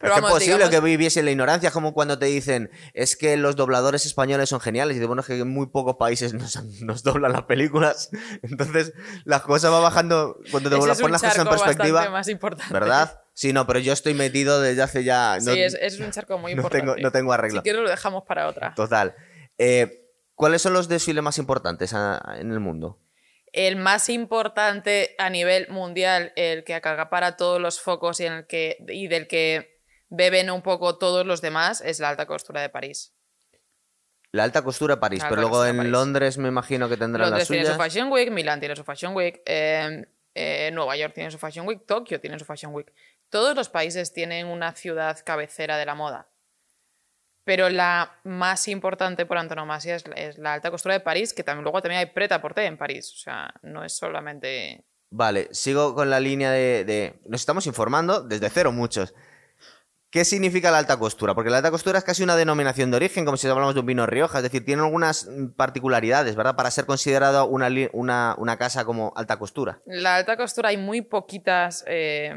[0.00, 3.56] Pero es posible que viviese en la ignorancia, como cuando te dicen, es que los
[3.56, 6.34] dobladores españoles son geniales, y de bueno, que en muy pocos países
[6.82, 8.10] nos, doblan las películas.
[8.42, 8.92] Entonces,
[9.24, 12.08] la cosa va bajando, cuando te pones las cosas en perspectiva.
[12.10, 12.72] Más importante.
[12.72, 13.20] ¿Verdad?
[13.34, 15.38] Sí, no, pero yo estoy metido desde hace ya.
[15.40, 16.62] sí, es, un charco muy importante.
[16.82, 17.60] No tengo, no tengo arreglo.
[17.60, 18.74] Si quieres, lo dejamos para otra.
[18.74, 19.14] Total.
[19.58, 22.98] Eh, ¿Cuáles son los desfiles más importantes en el mundo?
[23.52, 28.46] El más importante a nivel mundial, el que para todos los focos y, en el
[28.46, 32.70] que, y del que beben un poco todos los demás, es la alta costura de
[32.70, 33.14] París.
[34.30, 37.46] La alta costura de París, pero luego en Londres me imagino que tendrán Londres la
[37.46, 37.60] suya.
[37.60, 41.36] tiene su Fashion Week, Milán tiene su Fashion Week, eh, eh, Nueva York tiene su
[41.36, 42.90] Fashion Week, Tokio tiene su Fashion Week.
[43.28, 46.31] Todos los países tienen una ciudad cabecera de la moda.
[47.44, 51.82] Pero la más importante por antonomasia es, la alta costura de París, que también luego
[51.82, 53.12] también hay preta por té en París.
[53.14, 54.84] O sea, no es solamente.
[55.10, 57.20] Vale, sigo con la línea de.
[57.26, 59.14] Nos estamos informando desde cero muchos.
[60.12, 61.34] ¿Qué significa la alta costura?
[61.34, 63.86] Porque la alta costura es casi una denominación de origen, como si hablamos de un
[63.86, 66.54] vino Rioja, es decir, tiene algunas particularidades, ¿verdad?
[66.54, 67.70] Para ser considerado una,
[68.36, 69.80] una, casa como alta costura.
[69.86, 72.30] La alta costura hay muy poquitas eh,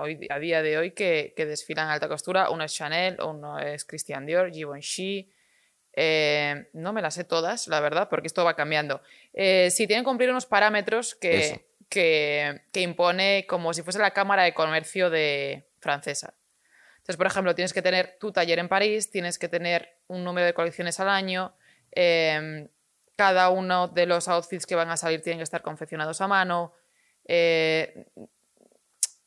[0.00, 2.50] hoy, a día de hoy que, desfilan alta costura.
[2.50, 5.28] Uno es Chanel, uno es Christian Dior, Givenchy.
[5.94, 9.02] Eh, no me las sé todas, la verdad, porque esto va cambiando.
[9.32, 14.12] Eh, sí, tienen que cumplir unos parámetros que, que, que impone como si fuese la
[14.12, 16.34] Cámara de Comercio de francesa.
[17.02, 20.46] Entonces, por ejemplo, tienes que tener tu taller en París, tienes que tener un número
[20.46, 21.52] de colecciones al año,
[21.90, 22.68] em,
[23.16, 26.74] cada uno de los outfits que van a salir tienen que estar confeccionados a mano.
[27.24, 28.06] Eh,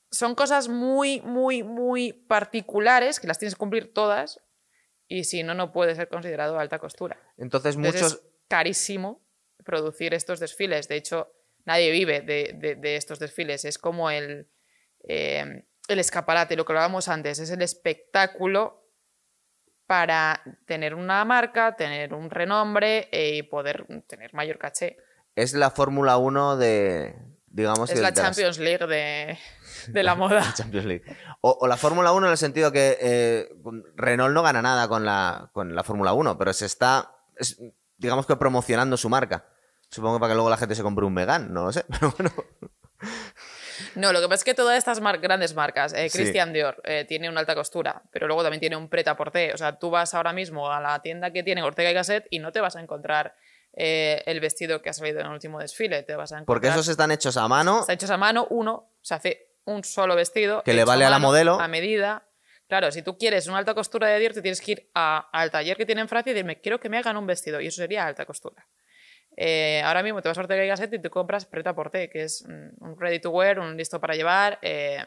[0.09, 4.39] son cosas muy, muy, muy particulares que las tienes que cumplir todas
[5.09, 7.19] y si no, no puede ser considerado alta costura.
[7.37, 8.13] Entonces, muchos...
[8.13, 9.21] es carísimo
[9.65, 10.87] producir estos desfiles.
[10.87, 11.29] De hecho,
[11.65, 13.65] nadie vive de, estos desfiles.
[13.65, 14.47] Es como el...
[15.03, 18.85] Em, el escaparate, lo que hablábamos antes, es el espectáculo
[19.87, 24.97] para tener una marca, tener un renombre y poder tener mayor caché.
[25.35, 27.15] Es la Fórmula 1 de,
[27.47, 27.89] digamos...
[27.91, 29.37] Es la Champions League de,
[30.03, 30.53] la moda.
[30.53, 31.03] Champions League.
[31.41, 33.49] O, la Fórmula 1 en el sentido que eh,
[33.95, 37.15] Renault no gana nada con la, con la Fórmula 1, pero se está,
[37.97, 39.45] digamos que promocionando su marca.
[39.89, 42.13] Supongo que para que luego la gente se compre un Megan, no lo sé, pero
[42.17, 42.31] bueno...
[43.95, 47.29] No, lo que pasa es que todas estas grandes marcas, eh, Christian Dior eh, tiene
[47.29, 49.53] una alta costura, pero luego también tiene un preta porté.
[49.53, 52.39] O sea, tú vas ahora mismo a la tienda que tiene Ortega y Gasset y
[52.39, 53.35] no te vas a encontrar
[53.73, 56.03] eh, el vestido que ha salido en el último desfile.
[56.03, 57.81] Te vas a Porque esos están hechos a mano.
[57.81, 60.63] Están hechos a mano, uno, se hace un solo vestido.
[60.63, 61.59] Que le vale a, la modelo.
[61.59, 62.27] A medida.
[62.67, 65.77] Claro, si tú quieres una alta costura de Dior, te tienes que ir al taller
[65.77, 67.61] que tiene en Francia y decirme, quiero que me hagan un vestido.
[67.61, 68.65] Y eso sería alta costura.
[69.37, 72.23] Eh, ahora mismo te vas a Ortega y Gasset y te compras Preta Porté, que
[72.23, 74.59] es un ready to wear, un listo para llevar.
[74.61, 75.03] Eh,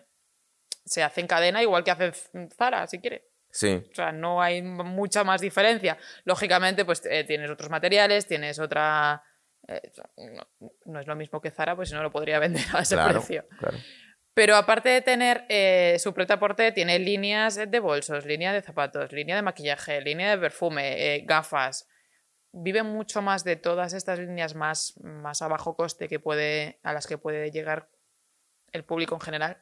[0.84, 2.12] se hace en cadena igual que hace
[2.56, 3.22] Zara, si quieres.
[3.50, 3.82] Sí.
[3.90, 5.96] O sea, no hay mucha más diferencia.
[6.24, 9.22] Lógicamente, pues eh, tienes otros materiales, tienes otra.
[10.84, 13.46] no, es lo mismo que Zara, pues si no lo podría vender a ese precio.
[14.34, 19.36] Pero aparte de tener su preta porté, tiene líneas de bolsos, línea de zapatos, línea
[19.36, 21.88] de maquillaje, línea de perfume, gafas
[22.52, 26.92] vive mucho más de todas estas líneas más, más a bajo coste que puede, a
[26.92, 27.88] las que puede llegar
[28.72, 29.58] el público en general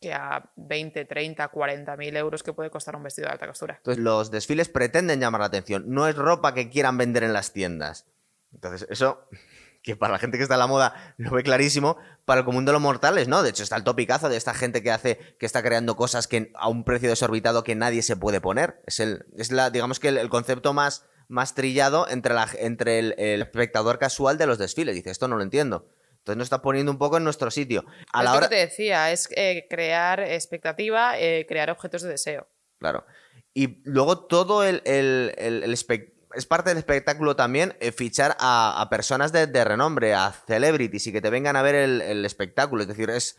[0.00, 3.76] que a 20, 30, 40 mil euros que puede costar un vestido de alta costura.
[3.78, 7.52] Entonces los desfiles pretenden llamar la atención, no es ropa que quieran vender en las
[7.52, 8.06] tiendas.
[8.52, 9.28] Entonces eso,
[9.82, 12.66] que para la gente que está en la moda lo ve clarísimo, para el común
[12.66, 13.42] de los mortales, ¿no?
[13.42, 16.52] De hecho está el topicazo de esta gente que hace, que está creando cosas que
[16.56, 18.82] a un precio desorbitado que nadie se puede poner.
[18.86, 23.42] Es el, es la, digamos que el concepto más más trillado entre, la, entre el,
[23.42, 24.94] espectador casual de los desfiles.
[24.94, 25.88] Dice, esto no lo entiendo.
[26.18, 27.84] Entonces nos está poniendo un poco en nuestro sitio.
[28.12, 28.48] A la hora...
[28.48, 32.48] que te decía, es eh, crear expectativa, eh, crear objetos de deseo.
[32.78, 33.06] Claro.
[33.54, 40.14] Y luego todo el, es parte del espectáculo también eh, fichar a, personas de, renombre,
[40.14, 42.82] a celebrities y que te vengan a ver el, espectáculo.
[42.82, 43.38] Es decir, es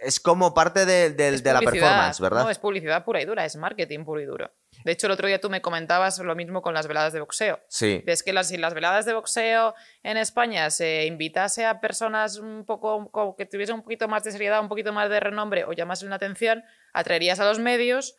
[0.00, 2.44] es como parte de, la performance, ¿verdad?
[2.44, 4.50] No, es publicidad pura y dura, es marketing puro y duro.
[4.86, 7.58] De hecho, el otro día tú me comentabas lo mismo con las veladas de boxeo.
[7.66, 8.04] Sí.
[8.06, 9.74] Es que las, si las veladas de boxeo
[10.04, 14.60] en España se invitase a personas un poco que tuviesen un poquito más de seriedad,
[14.60, 16.62] un poquito más de renombre o llamasen la atención,
[16.92, 18.14] atraerías a los medios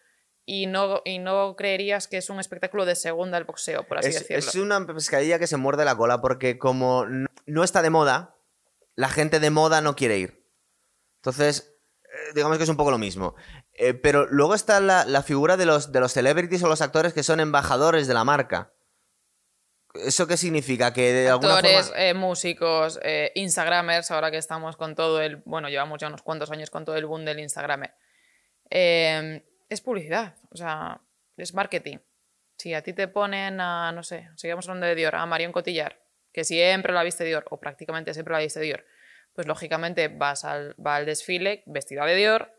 [0.45, 4.11] y no, y no creerías que es un espectáculo de segunda el boxeo, por así
[4.11, 4.37] decirlo.
[4.37, 7.05] Es una pescadilla que se muerde la cola porque como
[7.45, 8.35] no está de moda,
[8.95, 10.45] la gente de moda no quiere ir.
[11.19, 11.76] Entonces,
[12.33, 13.35] digamos que es un poco lo mismo.
[13.73, 17.23] Eh, pero luego está la, figura de los, de los celebrities o los actores que
[17.23, 18.73] son embajadores de la marca.
[19.93, 20.93] ¿Eso qué significa?
[20.93, 22.99] Que de Actores, eh, músicos,
[23.33, 25.37] Instagramers, ahora que estamos con todo el.
[25.45, 27.93] Bueno, llevamos ya unos cuantos años con todo el boom del Instagramer.
[28.69, 31.01] es publicidad, o sea,
[31.37, 31.97] es marketing.
[32.57, 35.99] Si a ti te ponen a, no sé, sigamos hablando de Dior, a Marion Cotillar,
[36.33, 38.83] que siempre la viste Dior, o prácticamente siempre la viste Dior,
[39.37, 42.51] pues lógicamente vas al, va al desfile vestida de Dior,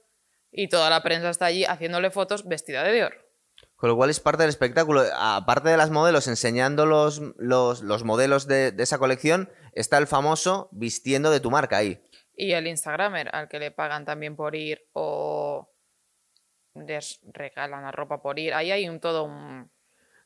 [0.53, 3.29] y toda la prensa está allí haciéndole fotos vestida de Dior.
[3.75, 5.03] Con lo cual es parte del espectáculo.
[5.13, 11.33] Aparte de las modelos enseñando los, los, modelos de, esa colección, está el famoso vistiendo
[11.33, 12.01] de tu marca ahí.
[12.37, 15.69] Y el Instagramer, al que le pagan también por ir o
[16.77, 18.55] les regalan la ropa por ir.
[18.55, 19.69] Ahí hay un todo un...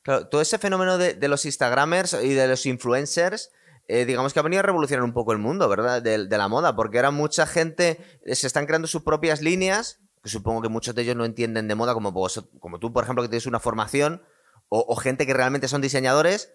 [0.03, 3.51] Claro, todo ese fenómeno de, de los Instagramers y de los influencers
[3.89, 6.03] eh, digamos que ha venido a revolucionar un poco el mundo, ¿verdad?
[6.03, 10.31] De, de, la moda, porque ahora mucha gente se están creando sus propias líneas que
[10.31, 12.13] supongo que muchos de ellos no entienden de moda, como,
[12.61, 14.23] como tú, por ejemplo, que tienes una formación,
[14.69, 16.55] o, gente que realmente son diseñadores.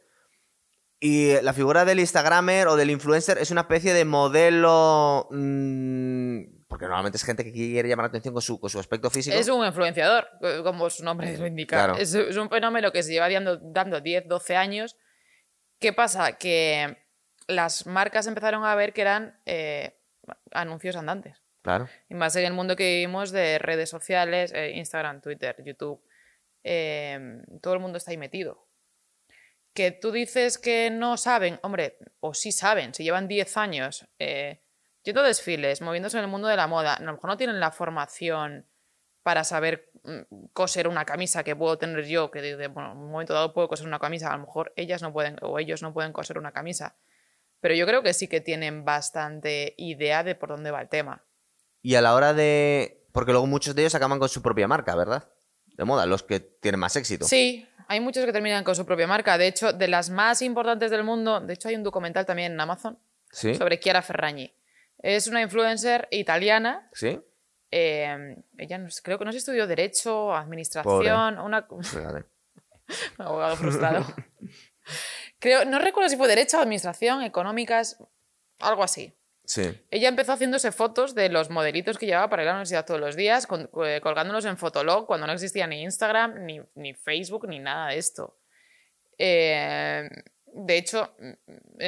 [0.99, 5.27] Y la figura del Instagramer o del influencer es una especie de modelo.
[5.29, 9.11] Mm, porque normalmente es gente que quiere llamar la atención con su, con su aspecto
[9.11, 9.37] físico.
[9.37, 10.27] Es un influenciador,
[10.63, 11.95] como su nombre lo indica.
[11.99, 14.97] Es, un fenómeno que se lleva dando, dando 10, 12 años.
[15.79, 16.37] ¿Qué pasa?
[16.37, 16.97] Que
[17.47, 19.97] las marcas empezaron a ver que eran eh,
[20.51, 21.41] anuncios andantes.
[22.09, 26.01] Y más en el mundo que vivimos de redes sociales, eh, Instagram, Twitter, YouTube,
[26.63, 28.65] em, todo el mundo está ahí metido.
[29.73, 34.61] Que tú dices que no saben, hombre, o sí saben, si llevan 10 años eh,
[35.03, 37.71] yendo desfiles, moviéndose en el mundo de la moda, a lo mejor no tienen la
[37.71, 38.65] formación
[39.23, 43.11] para saber mm, coser una camisa que puedo tener yo, que de, bueno, en un
[43.11, 45.93] momento dado puedo coser una camisa, a lo mejor ellas no pueden o ellos no
[45.93, 46.95] pueden coser una camisa.
[47.59, 51.23] Pero yo creo que sí que tienen bastante idea de por dónde va el tema.
[51.81, 53.05] Y a la hora de.
[53.11, 55.29] Porque luego muchos de ellos acaban con su propia marca, ¿verdad?
[55.75, 57.25] De moda, los que tienen más éxito.
[57.25, 59.37] Sí, hay muchos que terminan con su propia marca.
[59.37, 62.59] De hecho, de las más importantes del mundo, de hecho hay un documental también en
[62.59, 62.99] Amazon
[63.31, 64.53] sobre Chiara Ferragni.
[64.99, 66.89] Es una influencer italiana.
[66.93, 67.19] Sí.
[67.69, 71.67] Eh, ella creo que no se estudió Derecho, Administración, una.
[71.69, 71.85] un
[73.17, 74.05] abogado frustrado.
[75.39, 77.97] creo, no recuerdo si fue Derecho, Administración, Económicas,
[78.59, 79.13] algo así.
[79.91, 82.99] Ella empezó haciéndose fotos de los modelitos que llevaba para ir a la universidad todos
[82.99, 83.47] los días,
[83.85, 88.37] eh, colgándolos en Fotolog cuando no existía ni Instagram, ni, Facebook, ni nada de esto.
[89.17, 90.09] Eh,
[90.53, 91.37] de hecho, en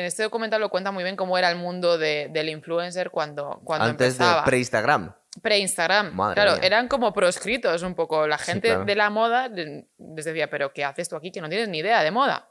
[0.05, 4.17] este documental lo cuenta muy bien cómo era el mundo del influencer cuando, cuando Antes
[4.17, 5.13] de pre-Instagram.
[5.41, 6.15] Pre-Instagram.
[6.33, 8.25] Claro, eran como proscritos un poco.
[8.25, 11.67] La gente de la moda les decía, pero ¿qué haces tú aquí que no tienes
[11.67, 12.49] ni idea de moda?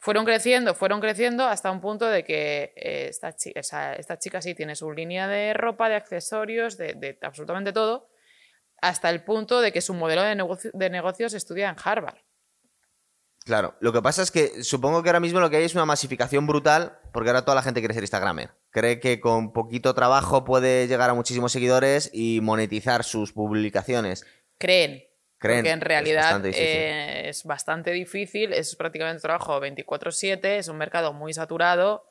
[0.00, 4.54] Fueron creciendo, fueron creciendo hasta un punto de que eh, esta, chica, esta, chica sí
[4.54, 8.08] tiene su línea de ropa, de accesorios, de, absolutamente todo,
[8.80, 12.18] hasta el punto de que su modelo de, negocio, de negocios estudia en Harvard.
[13.44, 15.86] Claro, lo que pasa es que supongo que ahora mismo lo que hay es una
[15.86, 18.50] masificación brutal, porque ahora toda la gente quiere ser Instagramer.
[18.70, 24.26] Cree que con poquito trabajo puede llegar a muchísimos seguidores y monetizar sus publicaciones.
[24.58, 25.07] Creen,
[25.40, 31.32] porque en realidad eh, es bastante, difícil, es prácticamente trabajo 24/7, es un mercado muy
[31.32, 32.04] saturado.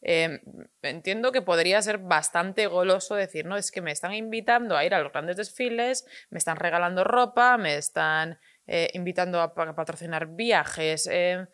[0.00, 0.40] Em,
[0.82, 4.94] entiendo que podría ser bastante goloso decir, no, es que me están invitando a ir
[4.94, 11.08] a los grandes desfiles, me están regalando ropa, me están eh, invitando a, patrocinar viajes,
[11.10, 11.48] em,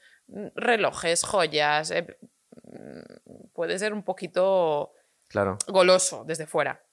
[0.55, 1.91] relojes, joyas.
[1.91, 2.07] Em,
[3.55, 4.93] puede ser un poquito
[5.29, 5.57] claro.
[5.69, 6.85] goloso desde fuera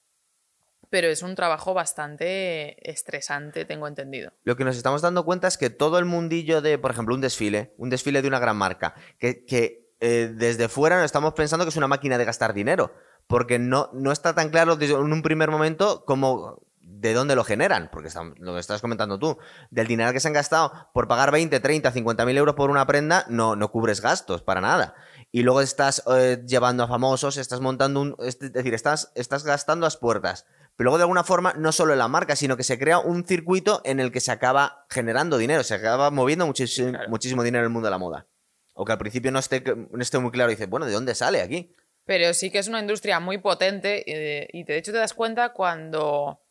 [0.92, 4.34] pero es un trabajo bastante estresante, tengo entendido.
[4.44, 7.22] Lo que nos estamos dando cuenta es que todo el mundillo de, por ejemplo, un
[7.22, 11.70] desfile, un desfile de una gran marca, que, eh, desde fuera no estamos pensando que
[11.70, 12.94] es una máquina de gastar dinero,
[13.26, 17.90] porque no, no está tan claro en un primer momento como de dónde lo generan,
[17.92, 19.38] porque lo que estás comentando tú,
[19.70, 22.86] del dinero que se han gastado por pagar 20, 30, 50 mil euros por una
[22.86, 24.94] prenda, no, no cubres gastos para nada.
[25.32, 28.16] Y luego estás eh, llevando a famosos, estás montando un...
[28.20, 30.46] Es decir, estás, estás gastando las puertas.
[30.82, 33.24] Pero luego de alguna forma no solo en la marca, sino que se crea un
[33.24, 37.66] circuito en el que se acaba generando dinero, se acaba moviendo muchísimo, muchísimo dinero en
[37.66, 38.28] el mundo de la moda.
[38.74, 41.14] O que al principio no esté, no esté muy claro y dice, bueno, ¿de dónde
[41.14, 41.72] sale aquí?
[42.04, 45.54] Pero sí que es una industria muy potente eh, y de hecho te das cuenta
[45.54, 46.42] cuando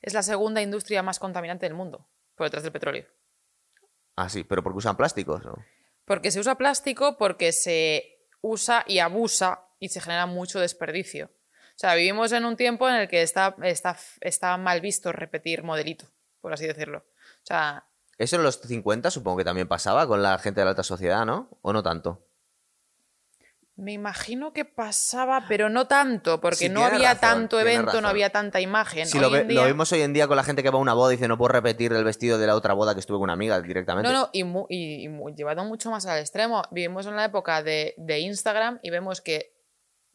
[0.00, 3.06] es la segunda industria más contaminante del mundo, por detrás del petróleo.
[4.14, 5.44] Ah, sí, pero porque usan plásticos.
[5.44, 5.56] ¿no?
[6.04, 11.32] Porque se usa plástico, porque se usa y abusa y se genera mucho desperdicio.
[11.82, 15.64] O sea, vivimos en un tiempo en el que está, está, está mal visto repetir
[15.64, 16.04] modelito,
[16.40, 16.98] por así decirlo.
[16.98, 17.82] O sea...
[18.18, 21.26] Eso en los 50 supongo que también pasaba con la gente de la alta sociedad,
[21.26, 21.48] ¿no?
[21.60, 22.24] ¿O no tanto?
[23.74, 28.60] Me imagino que pasaba, pero no tanto, porque no había tanto evento, no había tanta
[28.60, 29.06] imagen.
[29.06, 31.16] Si lo, vimos hoy en día con la gente que va a una boda y
[31.16, 33.60] dice no puedo repetir el vestido de la otra boda que estuve con una amiga
[33.60, 34.08] directamente.
[34.08, 36.62] No, no, y, llevado mucho más al extremo.
[36.70, 39.52] Vivimos en la época de, Instagram y vemos que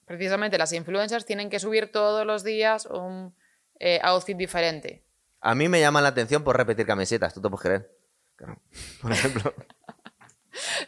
[0.07, 3.35] precisamente las influencers tienen que subir todos los días un
[3.79, 5.03] eh, outfit diferente.
[5.41, 7.91] A mí me llama la atención por repetir camisetas, tú te puedes creer.
[9.01, 9.53] Por ejemplo.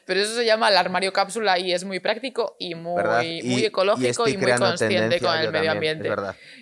[0.06, 3.04] Pero eso se llama el armario cápsula y es muy práctico y muy,
[3.44, 6.10] muy ecológico y, muy consciente con el medio ambiente.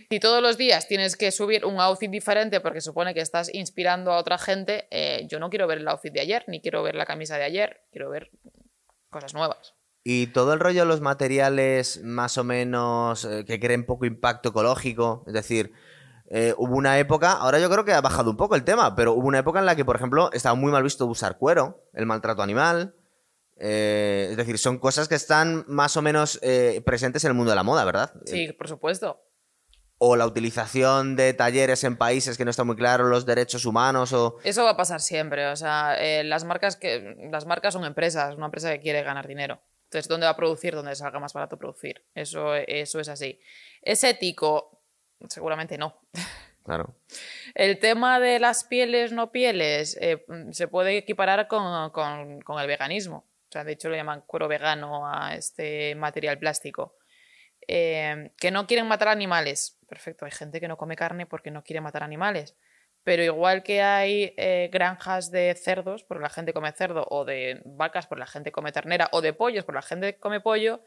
[0.10, 4.12] Si todos los días tienes que subir un outfit diferente porque supone que estás inspirando
[4.12, 6.96] a otra gente, eh, yo no quiero ver el outfit de ayer, ni quiero ver
[6.96, 8.30] la camisa de ayer, quiero ver
[9.10, 9.77] cosas nuevas.
[10.10, 14.50] Y todo el rollo de los materiales más o menos eh, que creen poco impacto
[14.50, 15.74] ecológico, es decir,
[16.30, 19.12] eh, hubo una época, ahora yo creo que ha bajado un poco el tema, pero
[19.12, 22.06] hubo una época en la que, por ejemplo, estaba muy mal visto usar cuero, el
[22.06, 22.96] maltrato animal.
[23.58, 27.50] Eh, es decir, son cosas que están más o menos eh, presentes en el mundo
[27.50, 28.14] de la moda, ¿verdad?
[28.24, 29.22] Sí, por supuesto.
[29.98, 34.14] O la utilización de talleres en países que no están muy claros los derechos humanos
[34.14, 34.38] o...
[34.46, 35.48] Eso va a pasar siempre.
[35.48, 39.60] O sea, las, marcas que, las marcas son empresas, una empresa que quiere ganar dinero.
[39.88, 40.76] Entonces, ¿dónde va a producir?
[40.76, 42.04] Donde salga más barato producir.
[42.14, 43.40] Eso, eso es así.
[43.82, 44.82] ¿Es ético?
[45.30, 46.02] Seguramente no.
[46.68, 46.98] Claro.
[47.56, 53.20] El tema de las pieles, no pieles, eh, se puede equiparar con, el veganismo.
[53.20, 56.98] O sea, de hecho, lo llaman cuero vegano a este material plástico.
[57.70, 59.78] Eh, que no quieren matar animales.
[59.88, 62.58] Perfecto, hay gente que no come carne porque no quiere matar animales.
[63.08, 67.62] Pero igual que hay eh, granjas de cerdos, porque la gente come cerdo, o de
[67.64, 70.82] vacas, porque la gente come ternera, o de pollos, porque la gente come pollo,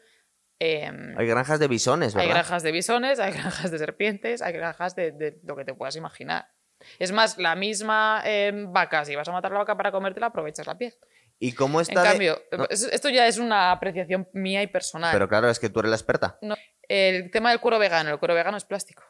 [0.63, 2.27] Em, hay granjas de bisones, ¿verdad?
[2.27, 5.95] Hay granjas de bisones, hay granjas de serpientes, hay granjas de, lo que te puedas
[5.95, 6.49] imaginar.
[6.99, 10.67] Es más, la misma em, vaca, si vas a matar la vaca para comértela, aprovechas
[10.67, 10.93] la piel.
[11.39, 12.03] ¿Y cómo está?
[12.03, 15.11] En cambio, esto ya es una apreciación mía y personal.
[15.11, 16.37] Pero claro, es que tú eres la experta.
[16.87, 19.01] el tema del cuero vegano, el cuero vegano es plástico.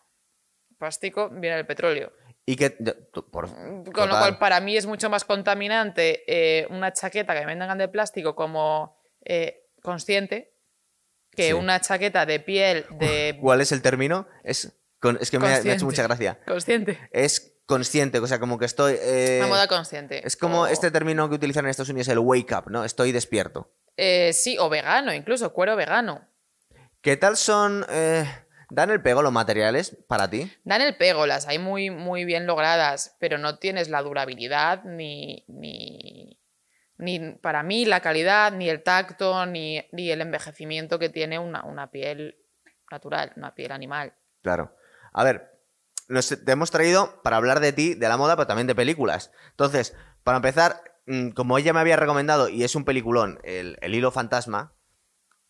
[0.78, 2.14] Plástico viene del petróleo.
[2.46, 7.42] Y que, Con lo cual, para mí es mucho más contaminante eh, una chaqueta que
[7.42, 10.52] me vendan de plástico como eh, consciente
[11.32, 13.38] que una chaqueta de piel de...
[13.40, 14.28] ¿Cuál es el término?
[14.44, 14.74] Es,
[15.20, 16.40] es que me ha, hecho mucha gracia.
[16.46, 17.00] Consciente.
[17.12, 18.98] Es consciente, o sea, como que estoy...
[19.00, 20.26] Eh, Una moda consciente.
[20.26, 22.84] Es como este término que utilizan en Estados Unidos, el wake up, ¿no?
[22.84, 23.72] Estoy despierto.
[23.96, 26.28] Eh, sí, o vegano, incluso, cuero vegano.
[27.02, 27.86] ¿Qué tal son...
[28.72, 30.50] ¿Dan el pego los materiales para ti?
[30.64, 35.44] Dan el pego, las hay muy, muy bien logradas, pero no tienes la durabilidad ni,
[35.50, 36.40] ni,
[36.98, 42.38] ni para mí la calidad, ni el tacto, ni, el envejecimiento que tiene una, piel
[42.90, 44.14] natural, una piel animal.
[44.42, 44.74] Claro.
[45.12, 45.60] A ver,
[46.08, 49.34] te hemos traído para hablar de ti, de la moda, pero también de películas.
[49.50, 53.96] Entonces, para empezar, mm, como ella me había recomendado, y es un peliculón, el, el
[53.96, 54.76] hilo fantasma,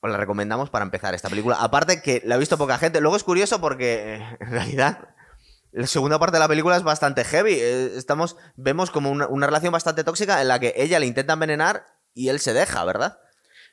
[0.02, 1.58] os la recomendamos para empezar esta película.
[1.60, 3.02] Aparte que la ha visto poca gente.
[3.02, 5.10] Luego es curioso porque, en realidad,
[5.72, 7.54] la segunda parte de la película es bastante heavy.
[7.54, 11.86] Eh, estamos, vemos como una, relación bastante tóxica en la que ella le intenta envenenar
[12.14, 13.20] y él se deja, ¿verdad?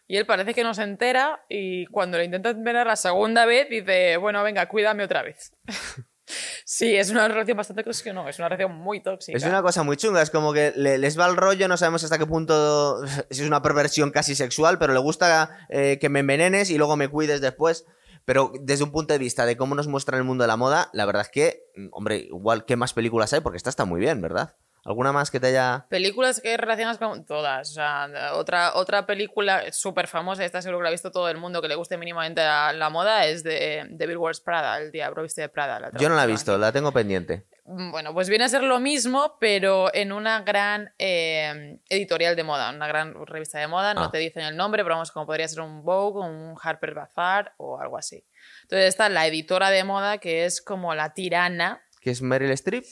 [0.07, 3.68] Y él parece que no se entera y cuando le intenta envenenar la segunda vez
[3.68, 5.53] dice, bueno, venga, cuídame otra vez.
[6.64, 9.37] sí, es una relación bastante tóxica, no, es una relación muy tóxica.
[9.37, 12.18] Es una cosa muy chunga, es como que les va el rollo, no sabemos hasta
[12.18, 16.79] qué punto es una perversión casi sexual, pero le gusta eh, que me envenenes y
[16.79, 17.87] luego me cuides después.
[18.24, 20.91] Pero desde un punto de vista de cómo nos muestra el mundo de la moda,
[20.93, 23.41] la verdad es que, mm, hombre, igual, ¿qué más películas hay?
[23.41, 24.55] Porque esta está muy bien, ¿verdad?
[24.85, 25.87] ¿Alguna más que te haya...?
[25.89, 27.70] Películas que relacionas con todas.
[27.70, 31.37] O sea, otra, otra película súper famosa, esta seguro que la ha visto todo el
[31.37, 35.22] mundo, que le guste mínimamente la, la moda, es de Devil Wears Prada, El Diablo
[35.22, 35.91] Viste de Prada.
[35.99, 37.47] Yo no la he visto, la tengo pendiente.
[37.68, 42.43] Mm, bueno, pues viene a ser lo mismo, pero en una gran eh, editorial de
[42.43, 43.93] moda, una gran revista de moda.
[43.93, 44.11] No ah.
[44.11, 47.79] te dicen el nombre, pero vamos, como podría ser un Vogue, un Harper Bazaar o
[47.79, 48.24] algo así.
[48.62, 51.83] Entonces está la editora de moda, que es como la tirana.
[52.01, 52.85] ¿Que es Meryl Streep?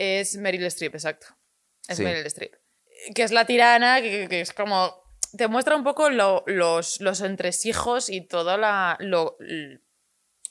[0.00, 1.26] Es Meryl Streep, exacto.
[1.86, 2.54] Es Meryl Streep.
[3.14, 4.94] Que es la tirana, que, es como.
[5.36, 9.36] Te muestra un poco los, los entresijos y todo la, lo,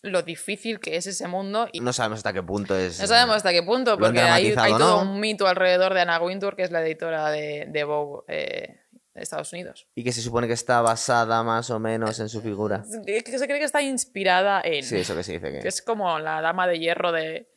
[0.04, 1.68] lo difícil que es ese mundo.
[1.74, 3.00] Y no sabemos hasta qué punto es.
[3.00, 6.62] No sabemos hasta qué punto, porque hay, todo un mito alrededor de Anna Wintour, que
[6.62, 8.82] es la editora de, de Vogue eh,
[9.16, 9.88] Estados Unidos.
[9.96, 12.84] Y que se supone que está basada más o menos en su figura.
[13.04, 14.84] Que se cree que está inspirada en.
[14.84, 15.52] Sí, eso que se dice.
[15.52, 17.50] Que, que es como la dama de hierro de,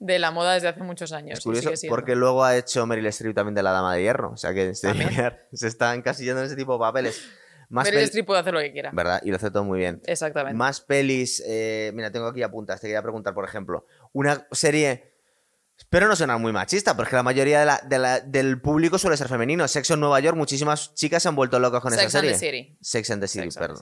[0.00, 1.38] de la moda desde hace muchos años.
[1.38, 4.32] Es curioso porque luego ha hecho Meryl Streep también de la dama de hierro.
[4.32, 4.92] O sea que se,
[5.52, 7.22] se está encasillando en ese tipo de papeles.
[7.68, 8.90] Más Meryl Streep puede hacer lo que quiera.
[8.92, 9.20] ¿Verdad?
[9.22, 10.00] Y lo hace todo muy bien.
[10.06, 10.56] Exactamente.
[10.56, 11.42] Más pelis.
[11.46, 12.80] Eh, mira, tengo aquí apuntas.
[12.80, 15.09] Te quería preguntar, por ejemplo, una serie
[15.80, 17.80] Espero no suena muy machista, porque la mayoría
[18.26, 19.66] del público suele ser femenino.
[19.66, 22.34] Sexo en Nueva York, muchísimas chicas se han vuelto locas con esa serie.
[22.34, 22.76] Sex and the City.
[22.80, 23.80] Sex and the City, perdón.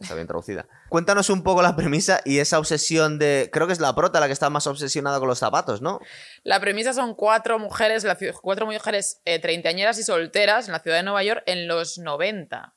[0.00, 0.68] Está bien traducida.
[0.90, 3.48] Cuéntanos un poco la premisa y esa obsesión de...
[3.52, 6.00] Creo que es la prota la que está más obsesionada con los zapatos, ¿no?
[6.42, 8.04] La premisa son cuatro mujeres,
[8.42, 12.74] cuatro mujeres eh, treintañeras y solteras en la ciudad de Nueva York en los 90.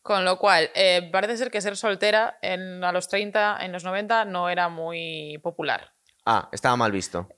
[0.00, 3.84] Con lo cual, eh, parece ser que ser soltera en, a los 30, en los
[3.84, 5.92] 90, no era muy popular.
[6.24, 7.28] Ah, estaba mal visto.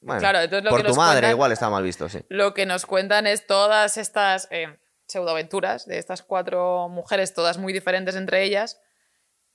[0.00, 2.20] Claro, entonces lo por que tu madre igual estaba mal visto, sí.
[2.28, 7.72] Lo que nos cuentan es todas estas eh, pseudoaventuras de estas cuatro mujeres, todas muy
[7.72, 8.80] diferentes entre ellas,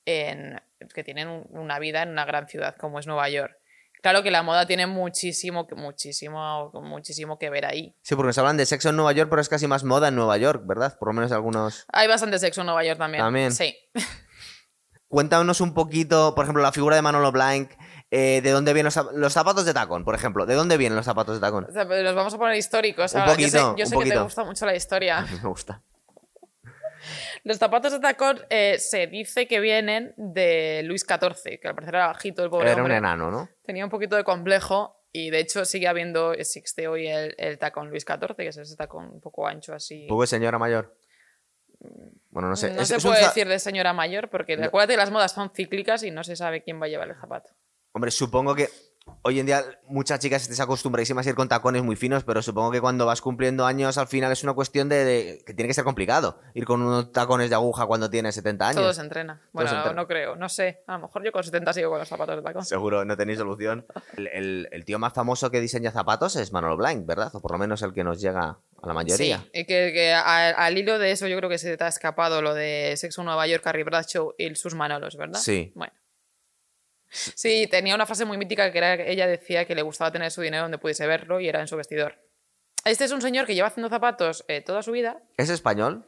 [0.05, 0.61] en,
[0.93, 3.57] que tienen una vida en una gran ciudad como es Nueva York.
[4.01, 7.95] Claro que la moda tiene muchísimo, muchísimo, muchísimo que ver ahí.
[8.03, 10.15] Sí, porque nos hablan de sexo en Nueva York, pero es casi más moda en
[10.15, 10.97] Nueva York, ¿verdad?
[10.99, 11.85] Por lo menos algunos.
[11.91, 13.23] Hay bastante sexo en Nueva York también.
[13.23, 13.51] También.
[13.51, 13.75] Sí.
[15.07, 17.71] Cuéntanos un poquito, por ejemplo, la figura de Manolo Blanc,
[18.09, 20.45] eh, de dónde vienen los, zapatos de tacón, por ejemplo.
[20.45, 21.67] ¿De dónde vienen los zapatos de tacón?
[21.73, 23.13] Los vamos a poner históricos.
[23.13, 25.25] Un poquito, yo sé, que te gusta mucho la historia.
[25.43, 25.81] Me gusta.
[27.43, 31.95] Los zapatos de tacón eh, se dice que vienen de Luis XIV, que al parecer
[31.95, 33.49] era bajito el pobre Era un enano, ¿no?
[33.65, 38.05] Tenía un poquito de complejo y de hecho sigue habiendo, existe hoy el, tacón Luis
[38.05, 40.05] XIV, que es ese tacón un poco ancho así.
[40.07, 40.97] ¿Poco señora mayor?
[42.29, 42.73] Bueno, no sé.
[42.73, 46.11] No se puede decir de señora mayor porque acuérdate que las modas son cíclicas y
[46.11, 47.51] no se sabe quién va a llevar el zapato.
[47.97, 48.69] Hombre, supongo que
[49.23, 52.69] hoy en día muchas chicas se acostumbradísimas a ir con tacones muy finos, pero supongo
[52.69, 55.83] que cuando vas cumpliendo años al final es una cuestión de, que tiene que ser
[55.83, 58.81] complicado ir con unos tacones de aguja cuando tienes 70 años.
[58.83, 59.41] Todo se entrena.
[59.51, 60.83] Bueno, no, creo, no sé.
[60.85, 62.63] A lo mejor yo con 70 sigo con los zapatos de tacón.
[62.63, 63.87] Seguro, no tenéis solución.
[64.15, 67.31] El, tío más famoso que diseña zapatos es Manolo Blanc, ¿verdad?
[67.33, 69.39] O por lo menos el que nos llega a la mayoría.
[69.39, 72.53] Sí, y que, al, hilo de eso yo creo que se te ha escapado lo
[72.53, 75.39] de Sexo Nueva York, Carrie Bradshaw y sus Manolos, ¿verdad?
[75.39, 75.71] Sí.
[75.73, 75.91] Bueno.
[77.09, 80.31] Sí, tenía una frase muy mítica que era que ella decía que le gustaba tener
[80.31, 82.19] su dinero donde pudiese verlo y era en su vestidor.
[82.85, 85.21] Este es un señor que lleva haciendo zapatos eh, toda su vida.
[85.37, 86.05] ¿Es español?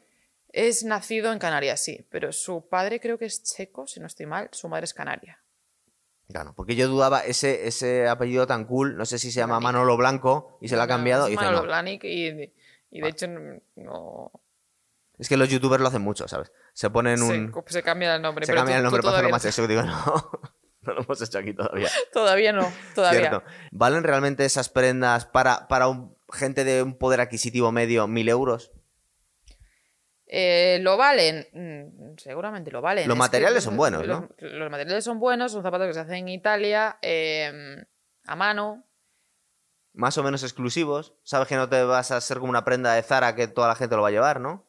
[0.51, 4.25] Es nacido en Canarias, sí, pero su padre creo que es checo, si no estoy
[4.25, 5.39] mal, su madre es canaria.
[6.31, 9.97] Claro, porque yo dudaba ese, ese apellido tan cool, no sé si se llama Manolo
[9.97, 11.27] Blanco y se lo ha cambiado.
[11.27, 12.51] y Manolo Blanic y, de
[12.91, 13.27] hecho
[13.75, 14.31] no...
[15.17, 16.51] Es que los youtubers lo hacen mucho, ¿sabes?
[16.73, 17.53] Se ponen un...
[17.67, 18.45] Se, cambia el nombre.
[18.45, 20.31] Se cambia el nombre para hacerlo más exótico, no.
[20.86, 21.89] No lo hemos hecho aquí todavía.
[22.13, 23.43] Todavía no, todavía.
[23.71, 25.88] ¿Valen realmente esas prendas para, para
[26.32, 28.71] gente de un poder adquisitivo medio mil euros?
[30.32, 31.47] Eh, ¿Lo valen?
[31.53, 33.07] Mm, seguramente lo valen.
[33.07, 34.30] Los materiales son buenos, ¿no?
[34.38, 37.84] Los, materiales son buenos, son zapatos que se hacen en Italia, em,
[38.25, 38.86] a mano.
[39.93, 41.15] Más o menos exclusivos.
[41.23, 43.75] Sabes que no te vas a hacer como una prenda de Zara que toda la
[43.75, 44.67] gente lo va a llevar, ¿no?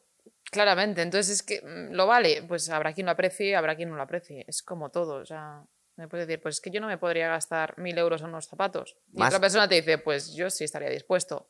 [0.49, 3.95] Claramente, entonces es que mm, lo vale, pues habrá quien lo aprecie, habrá quien no
[3.95, 4.43] lo aprecie.
[4.47, 5.63] Es como todo, o sea.
[6.01, 8.47] Me puedes decir, pues es que yo no me podría gastar mil euros en unos
[8.47, 8.97] zapatos.
[9.13, 11.47] Y otra persona te dice, pues yo sí estaría dispuesto.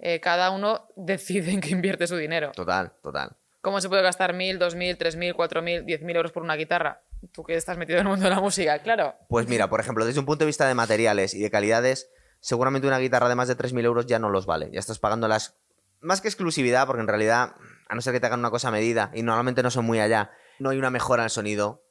[0.00, 2.50] Eh, cada uno decide en qué invierte su dinero.
[2.50, 3.36] Total, total.
[3.60, 6.42] ¿Cómo se puede gastar mil, dos mil, tres mil, cuatro mil, diez mil euros por
[6.42, 7.04] una guitarra?
[7.32, 9.14] Tú que estás metido en el mundo de la música, claro.
[9.28, 12.10] Pues mira, por ejemplo, desde un punto de vista de materiales y de calidades,
[12.40, 14.68] seguramente una guitarra de más de tres mil euros ya no los vale.
[14.72, 15.54] Ya estás pagando las...
[16.00, 17.54] Más que exclusividad, porque en realidad,
[17.88, 20.00] a no ser que te hagan una cosa a medida, y normalmente no son muy
[20.00, 21.85] allá, no hay una mejora en el sonido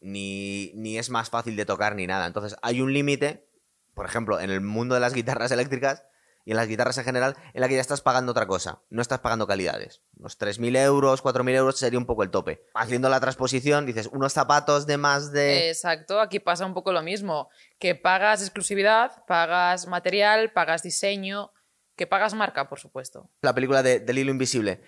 [0.00, 2.26] ni, ni es más fácil de tocar ni nada.
[2.26, 3.48] Entonces hay un límite,
[3.94, 6.04] por ejemplo, en el mundo de las guitarras eléctricas
[6.44, 9.02] y en las guitarras en general, en la que ya estás pagando otra cosa, no
[9.02, 10.02] estás pagando calidades.
[10.16, 12.64] Unos 3.000 euros, 4.000 euros sería un poco el tope.
[12.74, 15.68] Haciendo la transposición, dices, unos zapatos de más de...
[15.68, 21.52] Exacto, aquí pasa un poco lo mismo, que pagas exclusividad, pagas material, pagas diseño,
[21.94, 23.30] que pagas marca, por supuesto.
[23.42, 24.80] La película de, del hilo invisible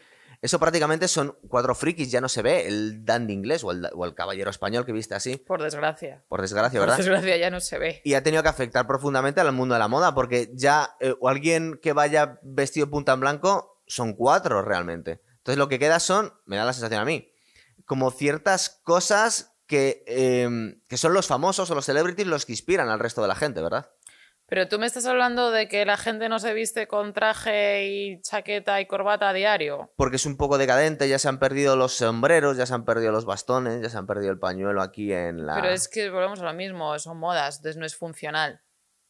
[0.43, 4.51] eso prácticamente son cuatro frikis, ya no se ve el dandy inglés o el, caballero
[4.51, 5.37] español que viste así.
[5.37, 6.25] Por desgracia.
[6.29, 6.97] Por desgracia, ¿verdad?
[6.97, 8.03] Por desgracia ya no se ve.
[8.05, 11.29] Y ha tenido que afectar profundamente al mundo de la moda, porque ya eh, o
[11.29, 15.23] alguien que vaya vestido punta en blanco son cuatro realmente.
[15.37, 17.33] Entonces lo que queda son, me da la sensación a mí,
[17.85, 22.89] como ciertas cosas que, em, que son los famosos o los celebrities los que inspiran
[22.89, 23.93] al resto de la gente, ¿verdad?
[24.53, 28.21] Pero tú me estás hablando de que la gente no se viste con traje y
[28.21, 29.91] chaqueta y corbata a diario.
[29.97, 33.13] Porque es un poco decadente, ya se han perdido los sombreros, ya se han perdido
[33.13, 35.55] los bastones, ya se han perdido el pañuelo aquí en la...
[35.55, 38.61] Pero es que volvemos a lo mismo, son modas, entonces no es funcional.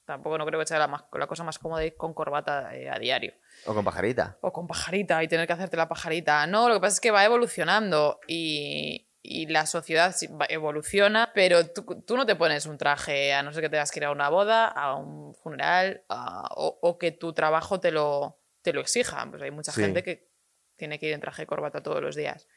[0.04, 3.00] tampoco no creo que sea la, la cosa más cómoda ir con corbata eh, a
[3.00, 3.34] diario.
[3.66, 4.38] O con pajarita.
[4.42, 6.46] O con pajarita y tener que hacerte la pajarita.
[6.46, 10.14] No, lo que pasa es que va evolucionando y, y la sociedad
[10.48, 14.00] evoluciona, pero tú, tú, no te pones un traje a no ser que tengas que
[14.00, 18.72] ir a una boda, a un funeral, o, o, que tu trabajo te lo, te
[18.72, 19.24] lo exija.
[19.30, 20.28] Pues hay mucha gente que
[20.76, 22.48] tiene que ir en traje de corbata todos los días.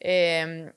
[0.00, 0.72] Eh,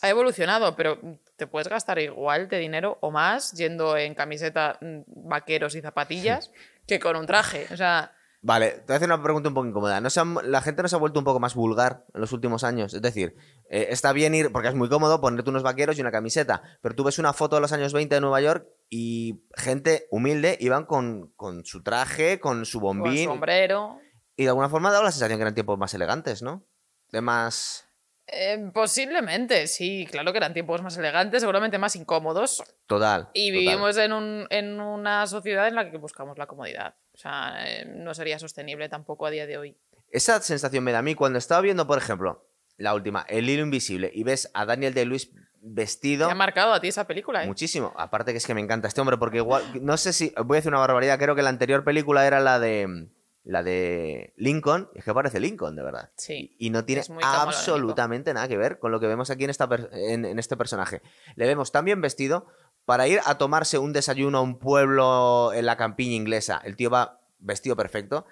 [0.00, 0.98] ha evolucionado, pero
[1.36, 6.50] te puedes gastar igual de dinero o más yendo en camiseta, mm, vaqueros y zapatillas
[6.86, 7.66] que con un traje.
[7.70, 8.14] O sea.
[8.48, 10.00] Vale, te voy a hacer una pregunta un poco incómoda.
[10.00, 10.08] ¿No
[10.42, 12.94] ¿La gente no se ha vuelto un poco más vulgar en los últimos años?
[12.94, 13.36] Es decir,
[13.68, 16.94] eh, está bien ir, porque es muy cómodo ponerte unos vaqueros y una camiseta, pero
[16.94, 20.86] tú ves una foto de los años 20 de Nueva York y gente humilde iban
[20.86, 23.26] con, con su traje, con su bombín.
[23.26, 24.00] Con sombrero.
[24.34, 26.64] Y de alguna forma daba la sensación que eran tiempos más elegantes, ¿no?
[27.12, 27.86] De más.
[28.28, 32.64] Eh, posiblemente, sí, claro que eran tiempos más elegantes, seguramente más incómodos.
[32.86, 33.28] Total.
[33.34, 36.94] Y vivimos En, un, en, una sociedad en la que buscamos la comodidad.
[37.18, 39.76] O sea, eh, no sería sostenible tampoco a día de hoy.
[40.12, 42.46] Esa sensación me da a mí cuando estaba viendo, por ejemplo,
[42.76, 46.28] la última, El hilo invisible, y ves a Daniel de Luis vestido.
[46.28, 47.46] ¿Te ha marcado a ti esa película, ¿eh?
[47.48, 47.92] Muchísimo.
[47.96, 50.58] Aparte que es que me encanta este hombre, porque igual, no sé si, voy a
[50.58, 53.08] decir una barbaridad, creo que la anterior película era la de
[53.48, 56.10] la de Lincoln, es que parece Lincoln, de verdad.
[56.16, 56.54] Sí.
[56.58, 60.38] Y no tiene absolutamente nada que ver con lo que vemos aquí en, esta en,
[60.38, 61.00] este personaje.
[61.34, 62.46] Le vemos tan bien vestido
[62.88, 66.58] para ir a tomarse un desayuno a un pueblo en la campiña inglesa.
[66.64, 68.24] El tío va vestido perfecto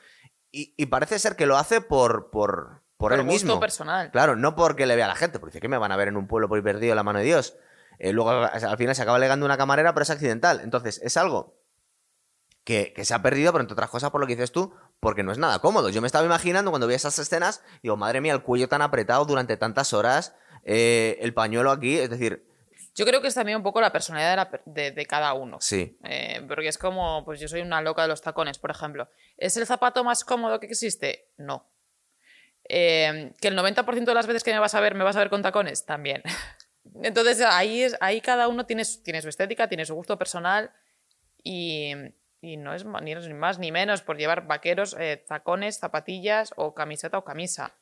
[0.51, 3.61] y, parece ser que lo hace por, por, por, él mismo.
[3.61, 4.11] personal.
[4.13, 6.09] Claro, no porque le vea a la gente, porque dice que me van a ver
[6.09, 7.59] en un pueblo por ir perdido la mano de Dios.
[7.99, 10.63] Eh, luego al final se acaba legando una camarera, pero es accidental.
[10.65, 11.61] Entonces, es algo
[12.65, 15.33] que, se ha perdido, pero entre otras cosas, por lo que dices tú, porque no
[15.33, 15.91] es nada cómodo.
[15.91, 19.27] Yo me estaba imaginando cuando vi esas escenas, digo, madre mía, el cuello tan apretado
[19.27, 20.35] durante tantas horas,
[20.65, 22.56] eh, el pañuelo aquí, es decir...
[22.97, 25.59] Yo creo que es también un poco la personalidad de, cada uno.
[25.61, 25.99] Sí.
[26.03, 29.11] Eh, porque es como, pues yo soy una loca de los tacones, por ejemplo.
[29.37, 31.29] ¿Es el zapato más cómodo que existe?
[31.37, 31.69] No.
[32.67, 35.19] Eh, ¿Que el 90% de las veces que me vas a ver me vas a
[35.19, 35.85] ver con tacones?
[35.85, 36.23] También.
[37.03, 40.71] Entonces ahí, es, ahí cada uno tiene, tiene su estética, tiene su gusto personal
[41.43, 41.93] y,
[42.41, 47.19] y no es ni más ni menos por llevar vaqueros, eh, tacones, zapatillas o camiseta
[47.19, 47.75] o camisa.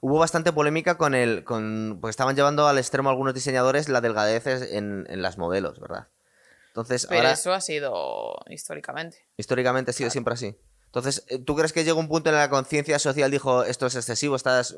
[0.00, 1.44] Hubo bastante polémica con el.
[1.44, 6.08] Con, porque estaban llevando al extremo algunos diseñadores la delgadez en, las modelos, ¿verdad?
[6.68, 9.26] Entonces, Pero eso ha sido históricamente.
[9.36, 10.56] Históricamente ha sido siempre así.
[10.86, 13.94] Entonces, eh, ¿tú crees que llegó un punto en la conciencia social dijo esto es
[13.96, 14.74] excesivo, estás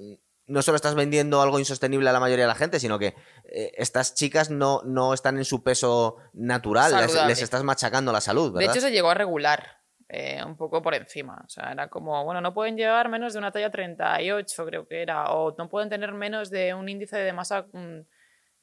[0.46, 3.72] no solo estás vendiendo algo insostenible a la mayoría de la gente, sino que eh,
[3.76, 6.94] estas chicas no, no están en su peso natural,
[7.26, 8.52] les, estás machacando la salud.
[8.52, 8.72] ¿verdad?
[8.72, 11.42] De hecho, se llegó a regular eh, un poco por encima.
[11.44, 15.02] O sea, era como, bueno, no pueden llevar menos de una talla 38, creo que
[15.02, 18.00] era, o no pueden tener menos de un índice de masa mm,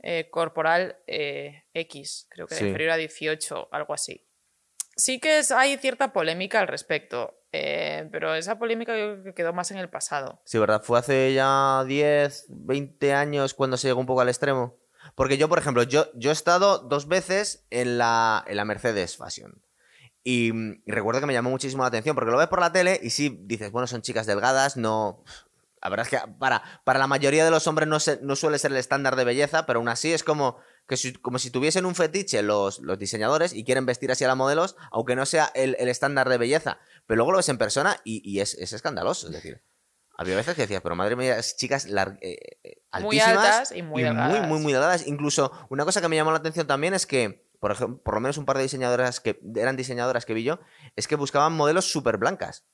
[0.03, 4.27] eh, corporal X, creo que inferior a 18, algo así.
[4.95, 7.37] Sí que es, hay cierta polémica al respecto.
[7.53, 8.93] Eh, pero esa polémica
[9.35, 10.41] quedó más en el pasado.
[10.45, 10.81] Sí, ¿verdad?
[10.83, 14.79] Fue hace ya 10, 20 años cuando se llegó un poco al extremo.
[15.15, 19.17] Porque yo, por ejemplo, yo, yo he estado dos veces en la, en la Mercedes
[19.17, 19.61] Fashion.
[20.23, 20.51] Y,
[20.85, 23.39] recuerdo que me llamó muchísimo la atención porque lo ves por la tele y sí
[23.43, 25.23] dices, bueno, son chicas delgadas, no.
[25.81, 28.71] La verdad es que para, para la mayoría de los hombres no, no suele ser
[28.71, 30.57] el estándar de belleza, pero aún así es como
[30.87, 34.37] que como si tuviesen un fetiche los, los, diseñadores y quieren vestir así a las
[34.37, 36.79] modelos, aunque no sea el, estándar de belleza.
[37.07, 39.27] Pero luego lo ves en persona y, es, escandaloso.
[39.27, 39.63] Es decir,
[40.17, 41.91] había veces que decías, pero madre mía, chicas eh,
[42.21, 45.07] eh, altísimas muy altas y muy Muy, muy, muy delgadas.
[45.07, 48.19] Incluso una cosa que me llamó la atención también es que, por ejemplo, por lo
[48.19, 50.59] menos un par de diseñadoras que eran diseñadoras que vi yo,
[50.97, 52.65] es que buscaban modelos súper blancas.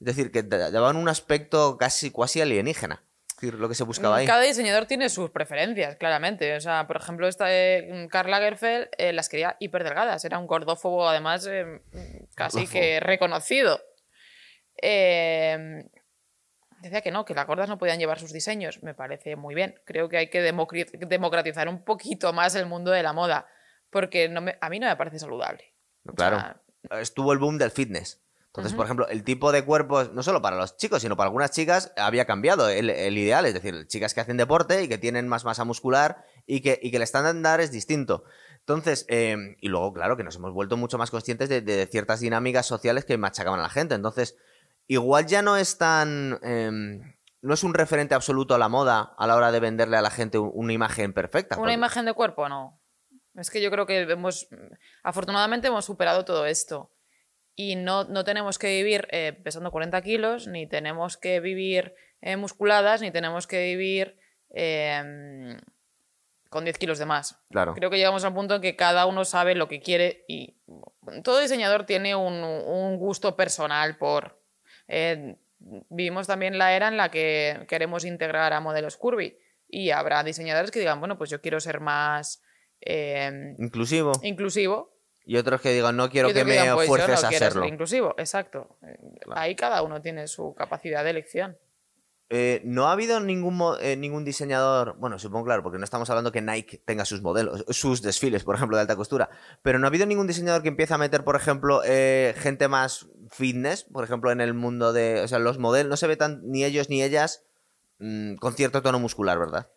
[0.00, 3.04] Es decir, que daban un aspecto casi, casi alienígena
[3.52, 4.26] lo que se buscaba ahí.
[4.26, 6.56] Cada diseñador tiene sus preferencias, claramente.
[6.56, 10.24] O sea, por ejemplo, esta de Karl Lagerfeld eh, las quería hiperdelgadas.
[10.24, 11.82] Era un gordófobo, además, eh,
[12.34, 13.80] casi que reconocido.
[14.80, 15.84] Eh,
[16.80, 18.82] decía que no, que las gordas no podían llevar sus diseños.
[18.82, 19.80] Me parece muy bien.
[19.84, 23.46] Creo que hay que democratizar un poquito más el mundo de la moda.
[23.94, 24.24] Porque
[24.60, 25.72] a mí no me parece saludable.
[26.16, 26.60] Claro.
[27.00, 28.20] Estuvo el boom del fitness.
[28.48, 31.52] Entonces, por ejemplo, el tipo de cuerpos, no solo para los chicos, sino para algunas
[31.52, 33.46] chicas, había cambiado el, ideal.
[33.46, 36.90] Es decir, chicas que hacen deporte y que tienen más masa muscular y que, y
[36.90, 38.24] que el estándar es distinto.
[38.58, 42.66] Entonces, em, y luego, claro, que nos hemos vuelto mucho más conscientes de, ciertas dinámicas
[42.66, 43.94] sociales que machacaban a la gente.
[43.94, 44.36] Entonces,
[44.88, 46.40] igual ya no es tan.
[46.42, 50.02] Em, no es un referente absoluto a la moda a la hora de venderle a
[50.02, 51.60] la gente una imagen perfecta.
[51.60, 52.80] Una imagen de cuerpo, no.
[53.36, 54.48] Es que yo creo que hemos.
[55.02, 56.90] Afortunadamente hemos superado todo esto
[57.56, 62.36] y no, no tenemos que vivir eh, pesando 40 kilos, ni tenemos que vivir eh,
[62.36, 64.16] musculadas, ni tenemos que vivir
[64.50, 65.56] em,
[66.48, 67.38] con 10 kilos de más.
[67.50, 67.74] Claro.
[67.74, 70.56] Creo que llegamos al punto en que cada uno sabe lo que quiere y
[71.22, 74.40] todo diseñador tiene un, gusto personal por...
[74.88, 80.22] Eh, vivimos también la era en la que queremos integrar a modelos curvy y habrá
[80.22, 82.42] diseñadores que digan, bueno, pues yo quiero ser más...
[82.84, 84.12] Eh, inclusivo.
[84.22, 84.92] Inclusivo.
[85.26, 87.64] Y otros que digan, no quiero que, me pues fuerces a hacerlo.
[87.66, 88.76] inclusivo, exacto.
[89.32, 91.56] Ahí cada uno tiene su capacidad de elección.
[92.30, 96.32] Eh, no ha habido ningún, eh, ningún diseñador, bueno, supongo claro, porque no estamos hablando
[96.32, 99.28] que Nike tenga sus modelos, sus desfiles, por ejemplo, de alta costura,
[99.62, 103.08] pero no ha habido ningún diseñador que empiece a meter, por ejemplo, eh, gente más
[103.30, 106.40] fitness, por ejemplo, en el mundo de, o sea, los modelos, no se ve tan
[106.44, 107.44] ni ellos ni ellas
[107.98, 109.68] mm, con cierto tono muscular, ¿verdad?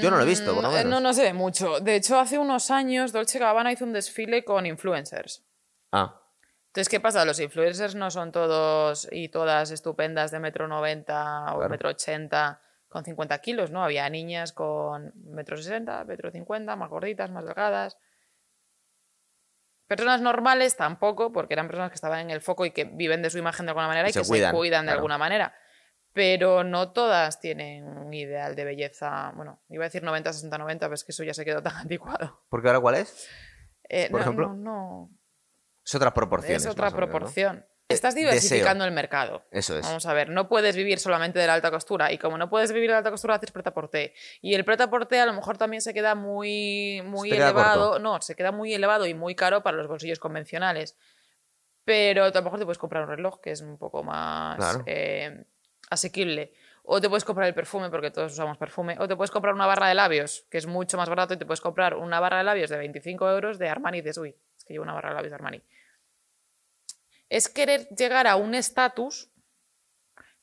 [0.00, 1.80] Yo no lo he visto, por lo mm, No, no se ve mucho.
[1.80, 5.42] De hecho, hace unos años Dolce Gabbana hizo un desfile con influencers.
[5.90, 6.20] Ah.
[6.68, 7.24] Entonces, ¿qué pasa?
[7.24, 13.04] Los influencers no son todos y todas estupendas de metro noventa o metro ochenta con
[13.04, 13.82] 50 kilos, ¿no?
[13.82, 17.96] Había niñas con metro sesenta, metro cincuenta, más gorditas, más delgadas.
[19.86, 23.30] Personas normales tampoco, porque eran personas que estaban en el foco y que viven de
[23.30, 25.54] su imagen de alguna manera y, que se cuidan de alguna manera.
[26.12, 29.32] Pero no todas tienen un ideal de belleza.
[29.34, 31.76] Bueno, iba a decir 90, 60, 90, pero es que eso ya se quedó tan
[31.76, 32.42] anticuado.
[32.48, 33.28] ¿Porque ahora cuál es?
[33.88, 34.48] Eh, Por ejemplo.
[34.48, 35.10] no, no.
[35.84, 36.56] Es otra proporción.
[36.56, 37.64] Es otra proporción.
[37.88, 39.44] Estás diversificando el mercado.
[39.50, 39.84] Eso es.
[39.84, 42.12] Vamos a ver, no puedes vivir solamente de la alta costura.
[42.12, 44.14] Y como no puedes vivir de la alta costura, haces preta porté.
[44.40, 47.98] Y el preta porté a lo mejor también se queda muy, muy elevado.
[47.98, 50.96] no, se queda muy elevado y muy caro para los bolsillos convencionales.
[51.84, 55.44] Pero a lo mejor te puedes comprar un reloj que es un poco más eh,
[55.92, 56.52] asequible.
[56.84, 58.96] O te puedes comprar el perfume, porque todos usamos perfume.
[58.98, 61.46] O te puedes comprar una barra de labios, que es mucho más barato, y te
[61.46, 64.74] puedes comprar una barra de labios de 25 euros de Armani de Sui es que
[64.74, 65.62] llevo una barra de labios de Armani.
[67.28, 69.30] Es querer llegar a un estatus,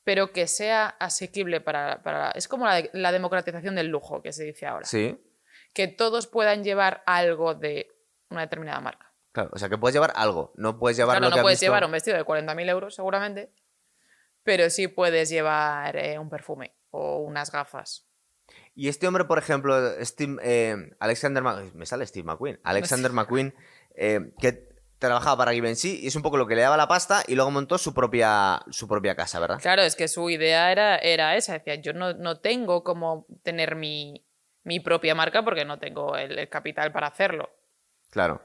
[0.04, 2.32] pero que sea asequible para...
[2.34, 4.84] es como la, democratización del lujo que se dice ahora.
[4.84, 5.18] Sí.
[5.72, 7.94] Que todos puedan llevar algo de
[8.28, 9.12] una determinada marca.
[9.32, 11.84] Claro, o sea, que puedes llevar algo, no puedes llevar claro, lo no puedes llevar
[11.84, 13.52] un vestido de 40.000 euros seguramente,
[14.42, 18.06] pero sí puedes llevar eh, un perfume o unas gafas.
[18.74, 19.76] Y este hombre, por ejemplo,
[20.42, 23.54] eh, Alexander McQueen, me sale Steve McQueen, Alexander McQueen,
[23.94, 24.70] eh, que
[25.00, 27.50] trabajaba para Givenchy y es un poco lo que le daba la pasta y luego
[27.50, 29.58] montó su propia, su propia casa, ¿verdad?
[29.60, 33.76] Claro, es que su idea era, era esa, decía, yo no, no tengo como tener
[33.76, 34.24] mi,
[34.84, 37.50] propia marca porque no tengo el, capital para hacerlo.
[38.10, 38.42] Claro.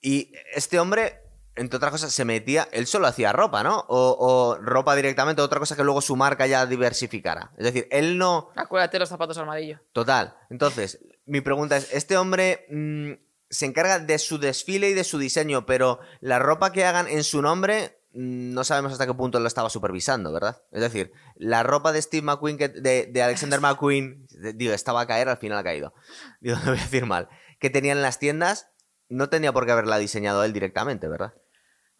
[0.00, 1.20] Y este hombre,
[1.58, 3.84] entre otras cosas, se metía, él solo hacía ropa, ¿no?
[3.88, 7.52] O, ropa directamente, otra cosa que luego su marca ya diversificara.
[7.58, 8.50] Es decir, él no...
[8.56, 9.80] Acuérdate los zapatos amarillos.
[9.92, 10.36] Total.
[10.50, 12.66] Entonces, mi pregunta es, ¿este hombre...
[12.70, 13.12] Mm,
[13.50, 17.24] se encarga de su desfile y de su diseño, pero la ropa que hagan en
[17.24, 20.62] su nombre mm, no sabemos hasta qué punto lo estaba supervisando, ¿verdad?
[20.70, 25.38] Es decir, la ropa de Steve McQueen, de, Alexander McQueen, digo, estaba a caer, al
[25.38, 25.94] final ha caído.
[26.40, 27.28] Digo, no voy a decir mal.
[27.58, 28.70] Que tenían en las tiendas,
[29.08, 31.34] no tenía por qué haberla diseñado él directamente, ¿verdad?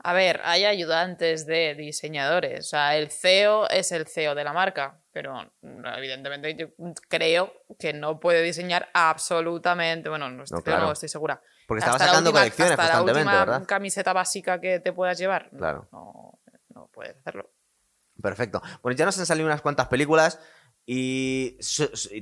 [0.01, 2.67] A ver, hay ayudantes de diseñadores.
[2.67, 5.51] O sea, el CEO es el CEO de la marca, pero
[5.97, 6.69] evidentemente yo
[7.09, 10.09] creo que no puede diseñar absolutamente.
[10.09, 11.43] Bueno, no estoy, estoy segura.
[11.67, 15.51] Porque estaba sacando colecciones hasta la última camiseta básica que te puedas llevar.
[15.51, 15.89] Claro.
[15.91, 17.51] No, no puedes hacerlo.
[18.23, 18.63] Perfecto.
[18.83, 20.41] Bueno, ya nos han salido unas cuantas películas.
[20.91, 21.59] Y,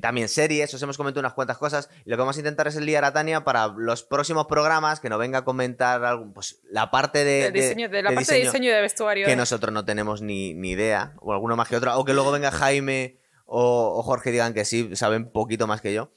[0.03, 1.89] también series, os hemos comentado unas cuantas cosas.
[2.05, 4.99] Y lo que vamos a intentar es el día a Tania para los próximos programas
[4.99, 8.41] que nos venga a comentar algo, pues, la parte de, diseño, de, la parte de
[8.41, 9.25] diseño de vestuario.
[9.25, 11.97] Que nosotros no tenemos ni, ni, idea, o alguno más que otro.
[11.97, 16.11] O que luego venga Jaime o, Jorge digan que sí, saben poquito más que yo.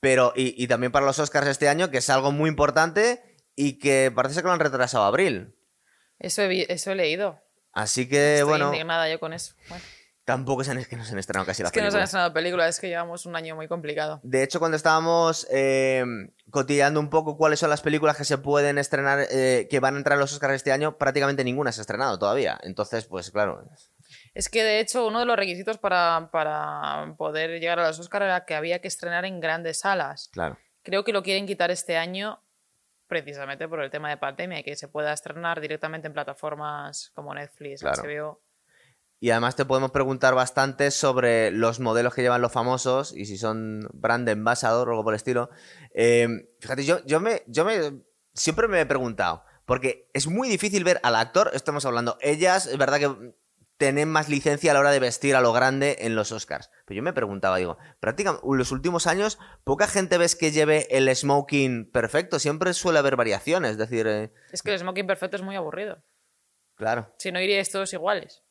[0.00, 3.22] Pero, y, también para los Oscars este año, que es algo muy importante
[3.54, 5.54] y que parece que lo han retrasado a abril.
[6.18, 7.38] Eso he, eso he leído.
[7.74, 8.72] Así que, Estoy bueno.
[8.72, 9.52] indignada yo con eso.
[9.68, 9.84] Bueno.
[10.24, 11.72] Tampoco es que nos han estrenado casi las películas.
[11.72, 14.20] Es que nos han estrenado películas, es que llevamos un año muy complicado.
[14.22, 16.04] De hecho, cuando estábamos eh,
[16.50, 19.98] cotillando un poco cuáles son las películas que se pueden estrenar, eh, que van a
[19.98, 22.56] entrar a los Oscars este año, prácticamente ninguna se ha estrenado todavía.
[22.62, 23.68] Entonces, pues claro.
[24.34, 26.30] Es que de hecho, uno de los requisitos para,
[27.18, 30.30] poder llegar a los Oscars era que había que estrenar en grandes salas.
[30.32, 30.56] Claro.
[30.84, 32.40] Creo que lo quieren quitar este año
[33.08, 37.34] precisamente por el tema de pandemia y que se pueda estrenar directamente en plataformas como
[37.34, 38.02] Netflix, claro.
[38.02, 38.41] HBO.
[39.22, 43.38] Y además te podemos preguntar bastante sobre los modelos que llevan los famosos y si
[43.38, 45.48] son brand ambassador o algo por el estilo.
[45.94, 46.26] Eh,
[46.58, 48.02] fíjate, yo, yo, me, yo me
[48.34, 52.76] siempre me he preguntado, porque es muy difícil ver al actor, estamos hablando, ellas, es
[52.76, 53.34] verdad que
[53.76, 56.72] tienen más licencia a la hora de vestir a lo grande en los Oscars.
[56.84, 60.88] Pero yo me preguntaba, digo, prácticamente en los últimos años poca gente ves que lleve
[60.90, 64.04] el smoking perfecto, siempre suele haber variaciones, es decir...
[64.08, 66.02] Eh, es que el smoking perfecto es muy aburrido.
[66.74, 67.14] Claro.
[67.18, 68.42] Si no iríais todos iguales.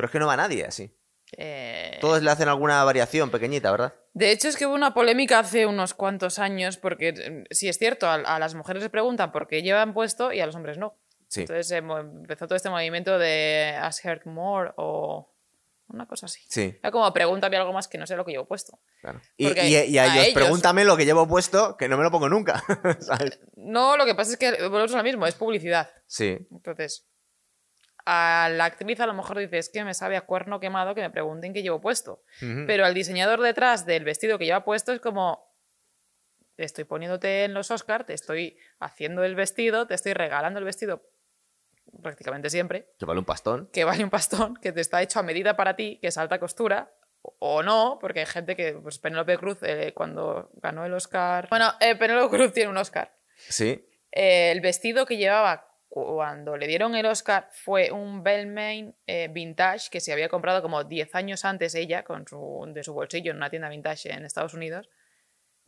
[0.00, 0.96] Pero es que no va nadie así.
[1.36, 3.94] Eh, Todos le hacen alguna variación pequeñita, ¿verdad?
[4.14, 7.76] De hecho, es que hubo una polémica hace unos cuantos años, porque eh, si es
[7.76, 10.96] cierto, a, las mujeres les preguntan por qué llevan puesto y a los hombres no.
[11.36, 15.30] Entonces empezó todo este movimiento de Ask Her More o
[15.88, 16.40] una cosa así.
[16.48, 16.78] Sí.
[16.80, 18.78] Era como pregúntame algo más que no sé lo que llevo puesto.
[19.36, 19.48] Y,
[19.98, 22.64] a, ellos, pregúntame lo que llevo puesto, que no me lo pongo nunca.
[23.54, 25.90] No, lo que pasa es que volvemos a lo mismo, es publicidad.
[26.06, 26.38] Sí.
[26.50, 27.06] Entonces,
[28.06, 31.10] a la actriz a lo mejor dices que me sabe a cuerno quemado que me
[31.10, 32.22] pregunten qué llevo puesto.
[32.66, 35.48] Pero al diseñador detrás del vestido que lleva puesto es como.
[36.56, 41.02] Estoy poniéndote en los Oscars, te estoy haciendo el vestido, te estoy regalando el vestido
[42.02, 42.92] prácticamente siempre.
[42.98, 43.68] Que vale un pastón.
[43.72, 46.38] Que vale un pastón, que te está hecho a medida para ti, que es alta
[46.38, 46.92] costura,
[47.22, 51.48] o no, porque hay gente que, pues Penélope Cruz, eh, cuando ganó el Oscar...
[51.50, 53.12] Bueno, eh, Penélope Cruz tiene un Oscar.
[53.36, 53.86] Sí.
[54.12, 58.94] Eh, el vestido que llevaba cuando le dieron el Oscar fue un Belmain
[59.30, 63.32] vintage que se había comprado como 10 años antes ella, con su, de su bolsillo
[63.32, 64.88] en una tienda vintage en Estados Unidos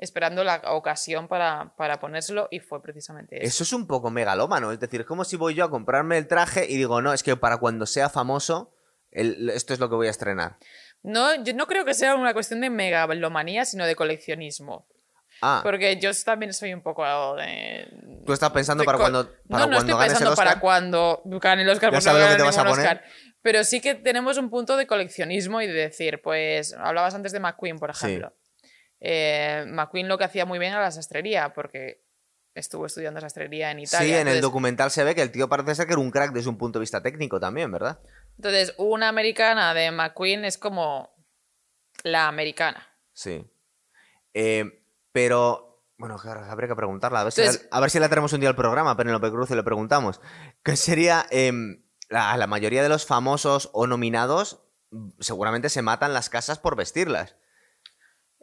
[0.03, 3.47] esperando la ocasión para, ponérselo y fue precisamente eso.
[3.47, 6.27] Eso es un poco megalómano, es decir, es como si voy yo a comprarme el
[6.27, 8.75] traje y digo, no, es que para cuando sea famoso,
[9.12, 10.59] esto es lo que voy a estrenar.
[11.05, 14.89] No, yo no creo que sea una cuestión de megalomanía, sino de coleccionismo.
[15.45, 15.61] Ah.
[15.64, 17.88] Porque yo también soy un poco de.
[18.24, 19.28] Tú estás pensando para cuando.
[19.49, 21.93] Para no, no estoy pensando para cuando gane el Oscar.
[21.93, 23.03] Ya sabes lo que te vas a poner.
[23.43, 27.40] Pero sí que tenemos un punto de coleccionismo y de decir, pues, hablabas antes de
[27.40, 28.32] McQueen, por ejemplo.
[29.01, 32.05] Eh, McQueen lo que hacía muy bien era la sastrería, porque
[32.55, 34.14] estuvo estudiando sastrería en Italia.
[34.14, 36.32] Sí, en el documental se ve que el tío parece ser que era un crack
[36.32, 37.99] desde un punto de vista técnico también, ¿verdad?
[38.36, 41.12] Entonces, una americana de McQueen es como
[42.05, 42.86] la americana.
[43.12, 43.45] Sí.
[44.34, 44.82] Eh,
[45.13, 47.21] pero, bueno, habría que preguntarla.
[47.21, 49.55] A ver, si, a, ver si la tenemos un día al programa, Penélope Cruz, y
[49.55, 50.21] le preguntamos.
[50.63, 54.65] ¿Qué sería em, la, la mayoría de los famosos o nominados?
[55.21, 57.37] Seguramente se matan las casas por vestirlas.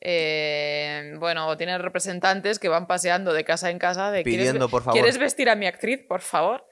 [0.02, 4.94] Eh, bueno, tienen representantes que van paseando de casa en casa de pidiendo, por favor.
[4.94, 6.66] ¿Quieres vestir a mi actriz, por favor?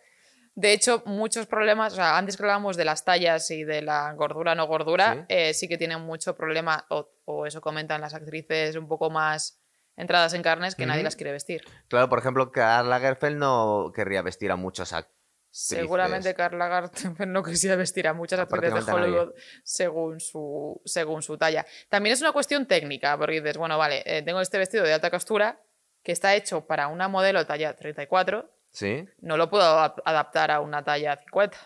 [0.55, 4.13] De hecho, muchos problemas, o sea, antes que hablábamos de las tallas y de la
[4.13, 8.87] gordura no gordura, eh, sí, que tienen mucho problema, o, eso comentan las actrices un
[8.87, 9.61] poco más
[9.97, 11.63] entradas en carnes, que nadie las quiere vestir.
[11.89, 15.17] Claro, por ejemplo, Carla Gerfeld no querría vestir a muchos actores
[15.59, 19.33] Seguramente Karl Lagerfeld no quisiera vestir a muchas actrices de Hollywood
[19.63, 21.65] según su, según su talla.
[21.89, 25.09] También es una cuestión técnica, porque dices, bueno, vale, eh, tengo este vestido de alta
[25.09, 25.59] costura
[26.03, 28.47] que está hecho para una modelo talla 34.
[28.69, 29.07] Sí.
[29.21, 31.57] No lo puedo adaptar a una talla 50,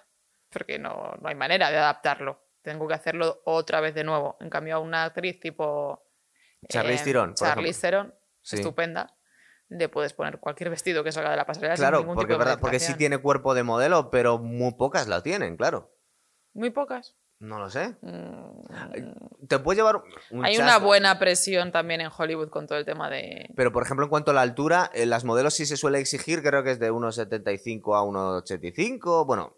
[0.49, 2.41] porque no, no hay manera de adaptarlo.
[2.61, 4.37] Tengo que hacerlo otra vez de nuevo.
[4.39, 6.01] En cambio, a una actriz tipo.
[6.69, 7.33] Charlize eh, Theron.
[7.33, 9.15] Charlize Theron, estupenda
[9.71, 12.45] le puedes poner cualquier vestido que salga de la pasarela claro, sin ningún porque, tipo
[12.45, 15.95] de porque sí tiene cuerpo de modelo, pero muy pocas la tienen, claro.
[16.53, 17.15] Muy pocas.
[17.39, 17.95] No lo sé.
[18.01, 19.47] Mm.
[19.47, 23.09] Te puede llevar un Hay una buena presión también en Hollywood con todo el tema
[23.09, 23.49] de...
[23.55, 26.43] Pero, por ejemplo, en cuanto a la altura, en las modelos sí se suele exigir,
[26.43, 29.25] creo que es de 1,75 a 1,85.
[29.25, 29.57] Bueno,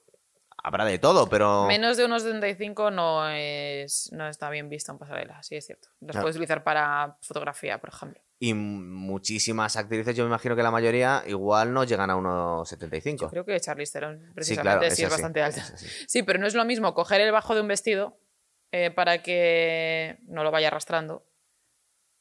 [0.63, 1.65] habrá de todo, pero...
[1.65, 5.89] Menos de 1,75 no, es, no está bien visto en pasarela, sí es cierto.
[5.99, 8.21] Los puedes utilizar para fotografía, por ejemplo.
[8.39, 13.29] Y muchísimas actrices, yo me imagino que la mayoría igual no llegan a 1,75.
[13.29, 15.63] Creo que Charlize Theron precisamente sí, es bastante alta.
[16.07, 18.17] Sí, pero no es lo mismo coger el bajo de un vestido
[18.71, 21.25] eh, para que no lo vaya arrastrando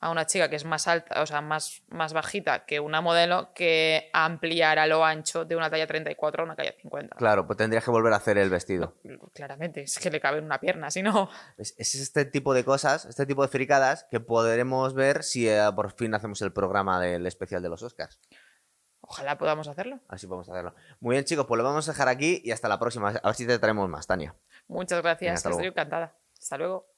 [0.02, 3.52] a una chica que es más alta, o sea, más, más bajita que una modelo,
[3.54, 7.16] que ampliar a lo ancho de una talla 34 a una talla 50.
[7.16, 8.96] Claro, pues tendrías que volver a hacer el vestido.
[9.32, 11.30] Claramente, es que le cabe en una pierna, si no.
[11.56, 15.92] Es, este tipo de cosas, este tipo de fricadas que podremos ver si eh, por
[15.92, 18.18] fin hacemos el programa del especial de los Oscars.
[19.02, 20.00] Ojalá podamos hacerlo.
[20.08, 20.74] Así podemos hacerlo.
[20.98, 23.10] Muy bien, chicos, pues lo vamos a dejar aquí y hasta la próxima.
[23.10, 24.34] A ver si te traemos más, Tania.
[24.66, 26.16] Muchas gracias, estoy encantada.
[26.40, 26.91] Hasta luego.